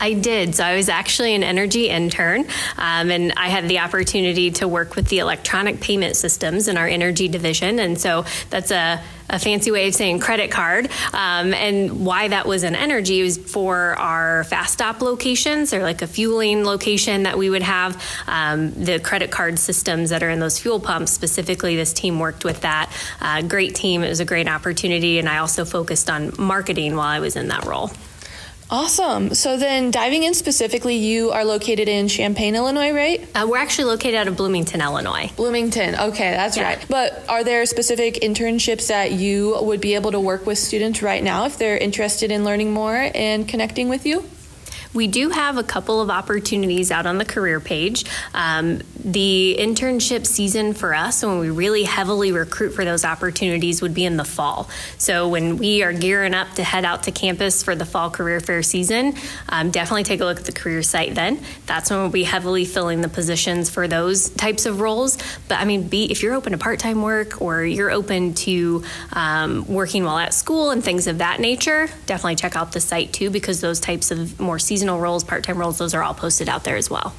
I 0.00 0.14
did. 0.14 0.54
So 0.54 0.64
I 0.64 0.76
was 0.76 0.88
actually 0.88 1.34
an 1.34 1.42
energy 1.42 1.88
intern, 1.88 2.46
um, 2.78 3.10
and 3.10 3.32
I 3.36 3.48
had 3.48 3.68
the 3.68 3.80
opportunity 3.80 4.50
to 4.52 4.66
work 4.66 4.96
with 4.96 5.08
the 5.08 5.18
electronic 5.18 5.80
payment 5.80 6.16
systems 6.16 6.68
in 6.68 6.76
our 6.76 6.88
energy 6.88 7.28
division. 7.28 7.78
And 7.78 8.00
so 8.00 8.24
that's 8.48 8.70
a 8.70 9.02
a 9.30 9.38
fancy 9.38 9.70
way 9.70 9.88
of 9.88 9.94
saying 9.94 10.18
credit 10.18 10.50
card. 10.50 10.90
Um, 11.12 11.54
and 11.54 12.04
why 12.04 12.28
that 12.28 12.46
was 12.46 12.64
an 12.64 12.74
energy 12.74 13.22
was 13.22 13.38
for 13.38 13.96
our 13.98 14.44
fast 14.44 14.74
stop 14.74 15.00
locations 15.00 15.72
or 15.72 15.82
like 15.82 16.02
a 16.02 16.06
fueling 16.06 16.64
location 16.64 17.22
that 17.22 17.38
we 17.38 17.48
would 17.48 17.62
have. 17.62 18.02
Um, 18.26 18.72
the 18.72 18.98
credit 18.98 19.30
card 19.30 19.58
systems 19.58 20.10
that 20.10 20.22
are 20.22 20.30
in 20.30 20.40
those 20.40 20.58
fuel 20.58 20.80
pumps, 20.80 21.12
specifically, 21.12 21.76
this 21.76 21.92
team 21.92 22.18
worked 22.18 22.44
with 22.44 22.62
that. 22.62 22.92
Uh, 23.20 23.42
great 23.42 23.74
team. 23.74 24.02
It 24.02 24.08
was 24.08 24.20
a 24.20 24.24
great 24.24 24.48
opportunity. 24.48 25.18
And 25.18 25.28
I 25.28 25.38
also 25.38 25.64
focused 25.64 26.10
on 26.10 26.32
marketing 26.38 26.96
while 26.96 27.06
I 27.06 27.20
was 27.20 27.36
in 27.36 27.48
that 27.48 27.64
role. 27.64 27.90
Awesome. 28.70 29.34
So 29.34 29.56
then, 29.56 29.90
diving 29.90 30.22
in 30.22 30.32
specifically, 30.32 30.94
you 30.94 31.32
are 31.32 31.44
located 31.44 31.88
in 31.88 32.06
Champaign, 32.06 32.54
Illinois, 32.54 32.92
right? 32.92 33.28
Uh, 33.34 33.46
we're 33.50 33.58
actually 33.58 33.86
located 33.86 34.14
out 34.14 34.28
of 34.28 34.36
Bloomington, 34.36 34.80
Illinois. 34.80 35.32
Bloomington. 35.34 35.96
Okay, 35.96 36.30
that's 36.30 36.56
yeah. 36.56 36.62
right. 36.62 36.86
But 36.88 37.24
are 37.28 37.42
there 37.42 37.66
specific 37.66 38.14
internships 38.22 38.86
that 38.86 39.10
you 39.10 39.58
would 39.60 39.80
be 39.80 39.96
able 39.96 40.12
to 40.12 40.20
work 40.20 40.46
with 40.46 40.58
students 40.58 41.02
right 41.02 41.22
now 41.22 41.46
if 41.46 41.58
they're 41.58 41.78
interested 41.78 42.30
in 42.30 42.44
learning 42.44 42.72
more 42.72 43.10
and 43.12 43.48
connecting 43.48 43.88
with 43.88 44.06
you? 44.06 44.24
We 44.92 45.06
do 45.06 45.30
have 45.30 45.56
a 45.56 45.62
couple 45.62 46.00
of 46.00 46.10
opportunities 46.10 46.90
out 46.90 47.06
on 47.06 47.18
the 47.18 47.24
career 47.24 47.60
page. 47.60 48.04
Um, 48.34 48.80
the 49.04 49.56
internship 49.58 50.26
season 50.26 50.74
for 50.74 50.94
us, 50.94 51.22
when 51.24 51.38
we 51.38 51.48
really 51.48 51.84
heavily 51.84 52.32
recruit 52.32 52.70
for 52.70 52.84
those 52.84 53.04
opportunities, 53.04 53.80
would 53.82 53.94
be 53.94 54.04
in 54.04 54.16
the 54.16 54.24
fall. 54.24 54.68
So 54.98 55.28
when 55.28 55.58
we 55.58 55.82
are 55.82 55.92
gearing 55.92 56.34
up 56.34 56.52
to 56.54 56.64
head 56.64 56.84
out 56.84 57.04
to 57.04 57.12
campus 57.12 57.62
for 57.62 57.76
the 57.76 57.86
fall 57.86 58.10
career 58.10 58.40
fair 58.40 58.62
season, 58.62 59.14
um, 59.48 59.70
definitely 59.70 60.04
take 60.04 60.20
a 60.20 60.24
look 60.24 60.40
at 60.40 60.44
the 60.44 60.52
career 60.52 60.82
site 60.82 61.14
then. 61.14 61.40
That's 61.66 61.90
when 61.90 62.00
we'll 62.00 62.10
be 62.10 62.24
heavily 62.24 62.64
filling 62.64 63.00
the 63.00 63.08
positions 63.08 63.70
for 63.70 63.86
those 63.86 64.30
types 64.30 64.66
of 64.66 64.80
roles. 64.80 65.18
But 65.48 65.60
I 65.60 65.64
mean, 65.64 65.88
be, 65.88 66.10
if 66.10 66.22
you're 66.22 66.34
open 66.34 66.52
to 66.52 66.58
part 66.58 66.80
time 66.80 67.02
work 67.02 67.40
or 67.40 67.64
you're 67.64 67.90
open 67.90 68.34
to 68.34 68.82
um, 69.12 69.66
working 69.66 70.04
while 70.04 70.18
at 70.18 70.34
school 70.34 70.70
and 70.70 70.82
things 70.82 71.06
of 71.06 71.18
that 71.18 71.38
nature, 71.38 71.88
definitely 72.06 72.36
check 72.36 72.56
out 72.56 72.72
the 72.72 72.80
site 72.80 73.12
too 73.12 73.30
because 73.30 73.60
those 73.60 73.78
types 73.78 74.10
of 74.10 74.38
more 74.40 74.58
seasonal 74.58 74.79
seasonal 74.80 74.98
roles, 74.98 75.22
part 75.22 75.44
time 75.44 75.58
roles, 75.58 75.76
those 75.76 75.92
are 75.92 76.02
all 76.02 76.14
posted 76.14 76.48
out 76.48 76.64
there 76.64 76.76
as 76.76 76.88
well. 76.88 77.14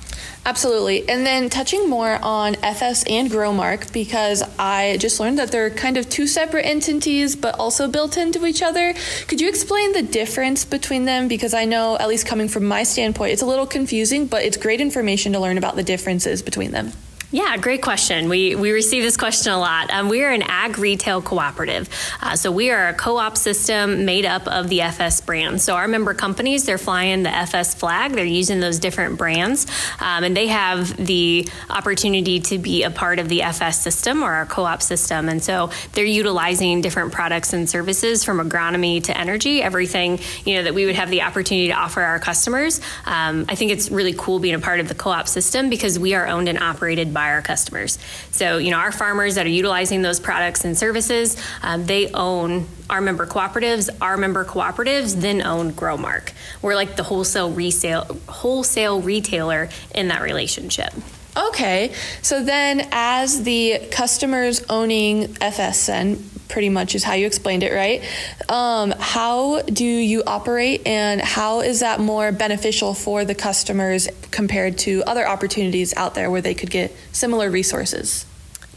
Absolutely. 0.48 1.08
And 1.08 1.24
then 1.24 1.48
touching 1.48 1.88
more 1.88 2.18
on 2.24 2.56
FS 2.64 3.04
and 3.04 3.30
Growmark, 3.30 3.94
because 3.94 4.42
I 4.58 4.98
just 5.00 5.20
learned 5.20 5.38
that 5.38 5.52
they're 5.52 5.70
kind 5.70 5.98
of 5.98 6.10
two 6.10 6.26
separate 6.26 6.66
entities, 6.66 7.36
but 7.36 7.60
also 7.60 7.88
built 7.88 8.18
into 8.18 8.48
each 8.48 8.64
other. 8.64 8.96
Could 9.28 9.40
you 9.40 9.48
explain 9.48 9.94
the 9.94 10.02
difference 10.02 10.66
between 10.66 11.06
them? 11.06 11.28
Because 11.28 11.54
I 11.54 11.66
know, 11.66 12.00
at 12.00 12.08
least 12.08 12.26
coming 12.26 12.48
from 12.48 12.66
my 12.66 12.82
standpoint, 12.82 13.34
it's 13.34 13.44
a 13.44 13.46
little 13.46 13.68
confusing, 13.68 14.26
but 14.26 14.44
it's 14.44 14.58
great 14.58 14.82
information 14.82 15.34
to 15.34 15.40
learn 15.40 15.60
about 15.60 15.76
the 15.76 15.84
differences 15.84 16.42
between 16.42 16.72
them. 16.72 16.94
Yeah, 17.34 17.56
great 17.56 17.82
question. 17.82 18.28
We, 18.28 18.56
we 18.56 18.72
receive 18.72 19.04
this 19.04 19.16
question 19.16 19.54
a 19.54 19.58
lot. 19.58 19.90
Um, 19.90 20.10
we 20.10 20.22
are 20.22 20.32
an 20.32 20.42
ag 20.42 20.78
retail 20.78 21.22
cooperative. 21.22 21.88
Uh, 22.22 22.36
so 22.36 22.52
we 22.52 22.72
are 22.72 22.90
a 22.90 22.94
co 22.94 23.16
op 23.16 23.38
system 23.38 24.04
made 24.04 24.26
up 24.26 24.46
of 24.50 24.68
the 24.68 24.82
FS 24.82 25.22
brands. 25.22 25.64
So 25.64 25.76
our 25.76 25.88
member 25.88 26.14
companies, 26.14 26.66
they're 26.66 26.78
flying 26.78 27.24
the 27.24 27.34
FS 27.34 27.74
flag, 27.74 28.12
they're 28.12 28.26
using 28.26 28.60
those 28.60 28.80
different 28.80 29.18
brands, 29.18 29.66
um, 30.02 30.26
and 30.26 30.36
they 30.36 30.48
have 30.48 30.98
the 30.98 31.48
opportunity 31.70 32.42
to 32.42 32.58
be 32.58 32.84
a 32.84 32.92
part 32.92 33.18
of 33.18 33.30
the 33.30 33.44
FS 33.44 33.80
system 33.80 34.24
or 34.24 34.34
our 34.34 34.46
co 34.46 34.66
op 34.66 34.82
system. 34.82 35.30
And 35.30 35.42
so 35.42 35.70
they're 35.94 36.04
utilizing 36.04 36.82
different 36.82 37.14
products 37.14 37.54
and 37.54 37.70
services 37.70 38.26
from 38.26 38.40
agronomy 38.40 39.02
to 39.04 39.18
energy, 39.18 39.62
everything 39.62 40.20
you 40.44 40.56
know 40.56 40.64
that 40.64 40.74
we 40.74 40.86
would 40.86 40.96
have 40.96 41.10
the 41.10 41.22
opportunity 41.22 41.70
to 41.70 41.76
offer 41.76 42.02
our 42.02 42.20
customers. 42.20 42.82
Um, 43.06 43.46
I 43.48 43.56
think 43.56 43.72
it's 43.72 43.90
really 43.90 44.14
cool 44.18 44.40
being 44.40 44.56
a 44.56 44.60
part 44.60 44.82
of 44.82 44.90
the 44.90 44.96
co 44.96 45.12
op 45.12 45.30
system 45.30 45.70
because 45.70 45.98
we 45.98 46.14
are 46.14 46.28
owned 46.28 46.50
and 46.50 46.60
operated 46.60 47.14
by 47.14 47.21
by 47.22 47.34
our 47.34 47.42
customers. 47.44 48.00
So, 48.32 48.58
you 48.58 48.72
know, 48.72 48.78
our 48.78 48.92
farmers 48.92 49.36
that 49.36 49.46
are 49.46 49.50
utilizing 49.50 50.02
those 50.02 50.20
products 50.20 50.66
and 50.66 50.76
services, 50.76 51.38
um, 51.62 51.86
they 51.86 52.12
own 52.12 52.66
our 52.90 53.00
member 53.00 53.28
cooperatives. 53.28 53.92
Our 54.02 54.18
member 54.18 54.44
cooperatives 54.44 55.22
then 55.22 55.46
own 55.46 55.74
Growmark. 55.74 56.32
We're 56.64 56.74
like 56.74 56.96
the 56.96 57.04
wholesale 57.04 57.52
resale, 57.52 58.06
wholesale 58.28 59.02
retailer 59.02 59.70
in 59.94 60.08
that 60.08 60.24
relationship. 60.24 60.92
Okay, 61.38 61.94
so 62.24 62.44
then 62.44 62.88
as 62.92 63.44
the 63.44 63.88
customers 63.92 64.66
owning 64.68 65.28
FSN, 65.36 66.24
pretty 66.52 66.70
much 66.70 66.94
is 66.94 67.04
how 67.04 67.14
you 67.14 67.26
explained 67.26 67.64
it, 67.64 67.74
right? 67.74 68.04
Um, 68.50 68.94
how 69.00 69.62
do 69.62 69.86
you 69.86 70.22
operate 70.28 70.86
and 70.86 71.22
how 71.22 71.62
is 71.62 71.80
that 71.80 72.00
more 72.00 72.32
beneficial 72.32 72.94
for 72.94 73.26
the 73.26 73.34
customers 73.34 74.08
compared 74.30 74.78
to 74.80 75.04
other 75.08 75.28
opportunities 75.28 75.96
out 75.96 76.14
there 76.14 76.30
where 76.30 76.42
they 76.42 76.54
could 76.54 76.70
get 76.70 76.94
similar 77.12 77.50
resources? 77.50 78.26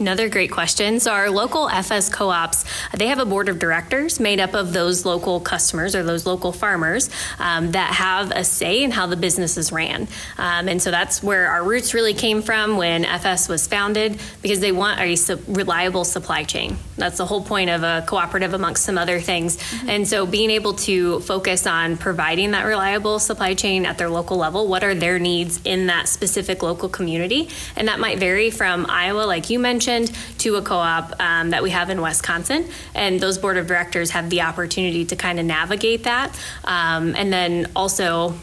Another 0.00 0.28
great 0.28 0.50
question. 0.50 0.98
So, 0.98 1.12
our 1.12 1.30
local 1.30 1.68
FS 1.68 2.08
co 2.08 2.28
ops, 2.28 2.64
they 2.96 3.06
have 3.06 3.20
a 3.20 3.24
board 3.24 3.48
of 3.48 3.60
directors 3.60 4.18
made 4.18 4.40
up 4.40 4.52
of 4.52 4.72
those 4.72 5.04
local 5.04 5.38
customers 5.38 5.94
or 5.94 6.02
those 6.02 6.26
local 6.26 6.50
farmers 6.50 7.08
um, 7.38 7.70
that 7.72 7.94
have 7.94 8.32
a 8.32 8.42
say 8.42 8.82
in 8.82 8.90
how 8.90 9.06
the 9.06 9.16
business 9.16 9.56
is 9.56 9.70
ran. 9.70 10.08
Um, 10.36 10.68
and 10.68 10.82
so, 10.82 10.90
that's 10.90 11.22
where 11.22 11.46
our 11.46 11.62
roots 11.62 11.94
really 11.94 12.12
came 12.12 12.42
from 12.42 12.76
when 12.76 13.04
FS 13.04 13.48
was 13.48 13.68
founded 13.68 14.18
because 14.42 14.58
they 14.58 14.72
want 14.72 14.98
a 14.98 15.14
su- 15.14 15.40
reliable 15.46 16.04
supply 16.04 16.42
chain. 16.42 16.76
That's 16.96 17.18
the 17.18 17.26
whole 17.26 17.44
point 17.44 17.70
of 17.70 17.84
a 17.84 18.04
cooperative, 18.04 18.52
amongst 18.52 18.84
some 18.84 18.98
other 18.98 19.20
things. 19.20 19.58
Mm-hmm. 19.58 19.90
And 19.90 20.08
so, 20.08 20.26
being 20.26 20.50
able 20.50 20.72
to 20.72 21.20
focus 21.20 21.68
on 21.68 21.98
providing 21.98 22.50
that 22.50 22.64
reliable 22.64 23.20
supply 23.20 23.54
chain 23.54 23.86
at 23.86 23.98
their 23.98 24.10
local 24.10 24.38
level, 24.38 24.66
what 24.66 24.82
are 24.82 24.96
their 24.96 25.20
needs 25.20 25.60
in 25.64 25.86
that 25.86 26.08
specific 26.08 26.64
local 26.64 26.88
community? 26.88 27.48
And 27.76 27.86
that 27.86 28.00
might 28.00 28.18
vary 28.18 28.50
from 28.50 28.86
Iowa, 28.88 29.22
like 29.22 29.50
you 29.50 29.60
mentioned 29.60 29.83
mentioned, 29.86 30.16
to 30.38 30.56
a 30.56 30.62
co 30.62 30.76
op 30.76 31.14
um, 31.20 31.50
that 31.50 31.62
we 31.62 31.70
have 31.70 31.90
in 31.90 32.00
Wisconsin. 32.00 32.68
And 32.94 33.20
those 33.20 33.38
board 33.38 33.56
of 33.56 33.66
directors 33.66 34.10
have 34.10 34.30
the 34.30 34.42
opportunity 34.42 35.04
to 35.06 35.16
kind 35.16 35.38
of 35.38 35.46
navigate 35.46 36.04
that. 36.04 36.38
Um, 36.64 37.14
and 37.16 37.32
then 37.32 37.70
also, 37.76 38.34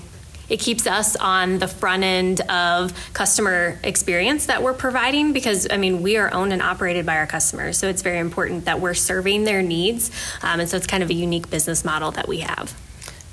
it 0.50 0.60
keeps 0.60 0.86
us 0.86 1.16
on 1.16 1.60
the 1.60 1.68
front 1.68 2.04
end 2.04 2.42
of 2.42 2.94
customer 3.14 3.80
experience 3.84 4.48
that 4.48 4.62
we're 4.62 4.74
providing 4.74 5.32
because 5.32 5.66
I 5.72 5.78
mean 5.78 6.02
we 6.02 6.18
are 6.18 6.34
owned 6.34 6.52
and 6.52 6.62
operated 6.62 7.06
by 7.06 7.18
our 7.18 7.28
customers, 7.28 7.78
so 7.78 7.88
it's 7.88 8.02
very 8.02 8.20
important 8.20 8.66
that 8.66 8.82
we're 8.82 8.94
serving 8.94 9.46
their 9.46 9.62
needs, 9.62 10.12
um, 10.42 10.60
and 10.60 10.70
so 10.70 10.76
it's 10.76 10.88
kind 10.88 11.04
of 11.04 11.10
a 11.10 11.14
unique 11.14 11.50
business 11.50 11.86
model 11.86 12.12
that 12.12 12.28
we 12.28 12.40
have. 12.40 12.76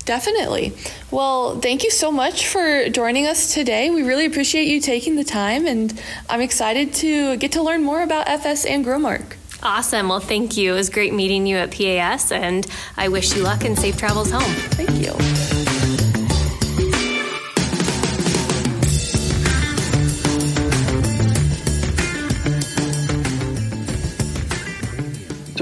Definitely. 0.09 0.73
Well, 1.11 1.59
thank 1.59 1.83
you 1.83 1.91
so 1.91 2.11
much 2.11 2.47
for 2.47 2.89
joining 2.89 3.27
us 3.27 3.53
today. 3.53 3.91
We 3.91 4.01
really 4.01 4.25
appreciate 4.25 4.65
you 4.65 4.81
taking 4.81 5.17
the 5.17 5.23
time, 5.23 5.67
and 5.67 6.01
I'm 6.27 6.41
excited 6.41 6.95
to 6.95 7.37
get 7.37 7.51
to 7.51 7.61
learn 7.61 7.83
more 7.83 8.01
about 8.01 8.27
FS 8.27 8.65
and 8.65 8.83
Growmark. 8.83 9.35
Awesome. 9.61 10.09
Well, 10.09 10.19
thank 10.19 10.57
you. 10.57 10.71
It 10.71 10.77
was 10.77 10.89
great 10.89 11.13
meeting 11.13 11.45
you 11.45 11.57
at 11.57 11.69
PAS, 11.69 12.31
and 12.31 12.65
I 12.97 13.09
wish 13.09 13.35
you 13.35 13.43
luck 13.43 13.65
and 13.65 13.77
safe 13.77 13.97
travels 13.97 14.31
home. 14.31 14.51
Thank 14.71 14.99
you. 14.99 15.48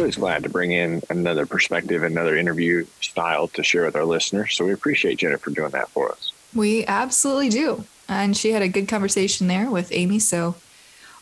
Always 0.08 0.16
glad 0.16 0.44
to 0.44 0.50
bring 0.50 0.72
in 0.72 1.02
another 1.10 1.46
perspective, 1.46 2.02
another 2.02 2.38
interview 2.38 2.86
style 3.02 3.50
to 3.50 3.62
share 3.62 3.84
with 3.84 3.98
our 3.98 4.06
listeners. 4.06 4.56
So 4.56 4.64
we 4.64 4.72
appreciate 4.72 5.20
Jennifer 5.20 5.50
doing 5.50 5.72
that 5.72 5.90
for 5.90 6.10
us. 6.10 6.32
We 6.56 6.86
absolutely 6.86 7.50
do. 7.50 7.84
And 8.08 8.38
she 8.38 8.54
had 8.54 8.62
a 8.62 8.70
good 8.70 8.88
conversation 8.88 9.48
there 9.48 9.70
with 9.70 9.92
Amie. 9.92 10.20
So 10.20 10.56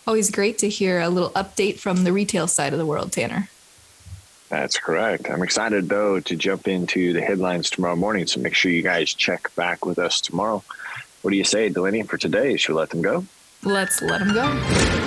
always 0.06 0.30
great 0.30 0.60
to 0.60 0.70
hear 0.70 1.00
a 1.00 1.10
little 1.10 1.32
update 1.32 1.80
from 1.80 2.04
the 2.04 2.14
retail 2.14 2.48
side 2.48 2.74
of 2.74 2.78
the 2.78 2.86
world, 2.86 3.12
Tanner. 3.12 3.50
That's 4.50 4.78
correct. 4.78 5.32
I'm 5.32 5.42
excited, 5.42 5.90
though, 5.90 6.20
to 6.20 6.36
jump 6.36 6.68
into 6.68 7.12
the 7.12 7.22
headlines 7.22 7.72
tomorrow 7.72 7.96
morning. 7.96 8.28
So 8.28 8.40
make 8.40 8.54
sure 8.54 8.72
you 8.72 8.84
guys 8.84 9.12
check 9.16 9.50
back 9.56 9.84
with 9.84 9.98
us 9.98 10.22
tomorrow. 10.22 10.64
What 11.24 11.32
do 11.32 11.38
you 11.38 11.44
say, 11.44 11.70
Delaney, 11.70 12.04
for 12.04 12.20
today? 12.20 12.56
Should 12.56 12.74
we 12.74 12.80
let 12.82 12.92
them 12.92 13.02
go? 13.02 13.26
Let's 13.64 14.04
let 14.04 14.20
them 14.20 14.36
go. 14.36 15.05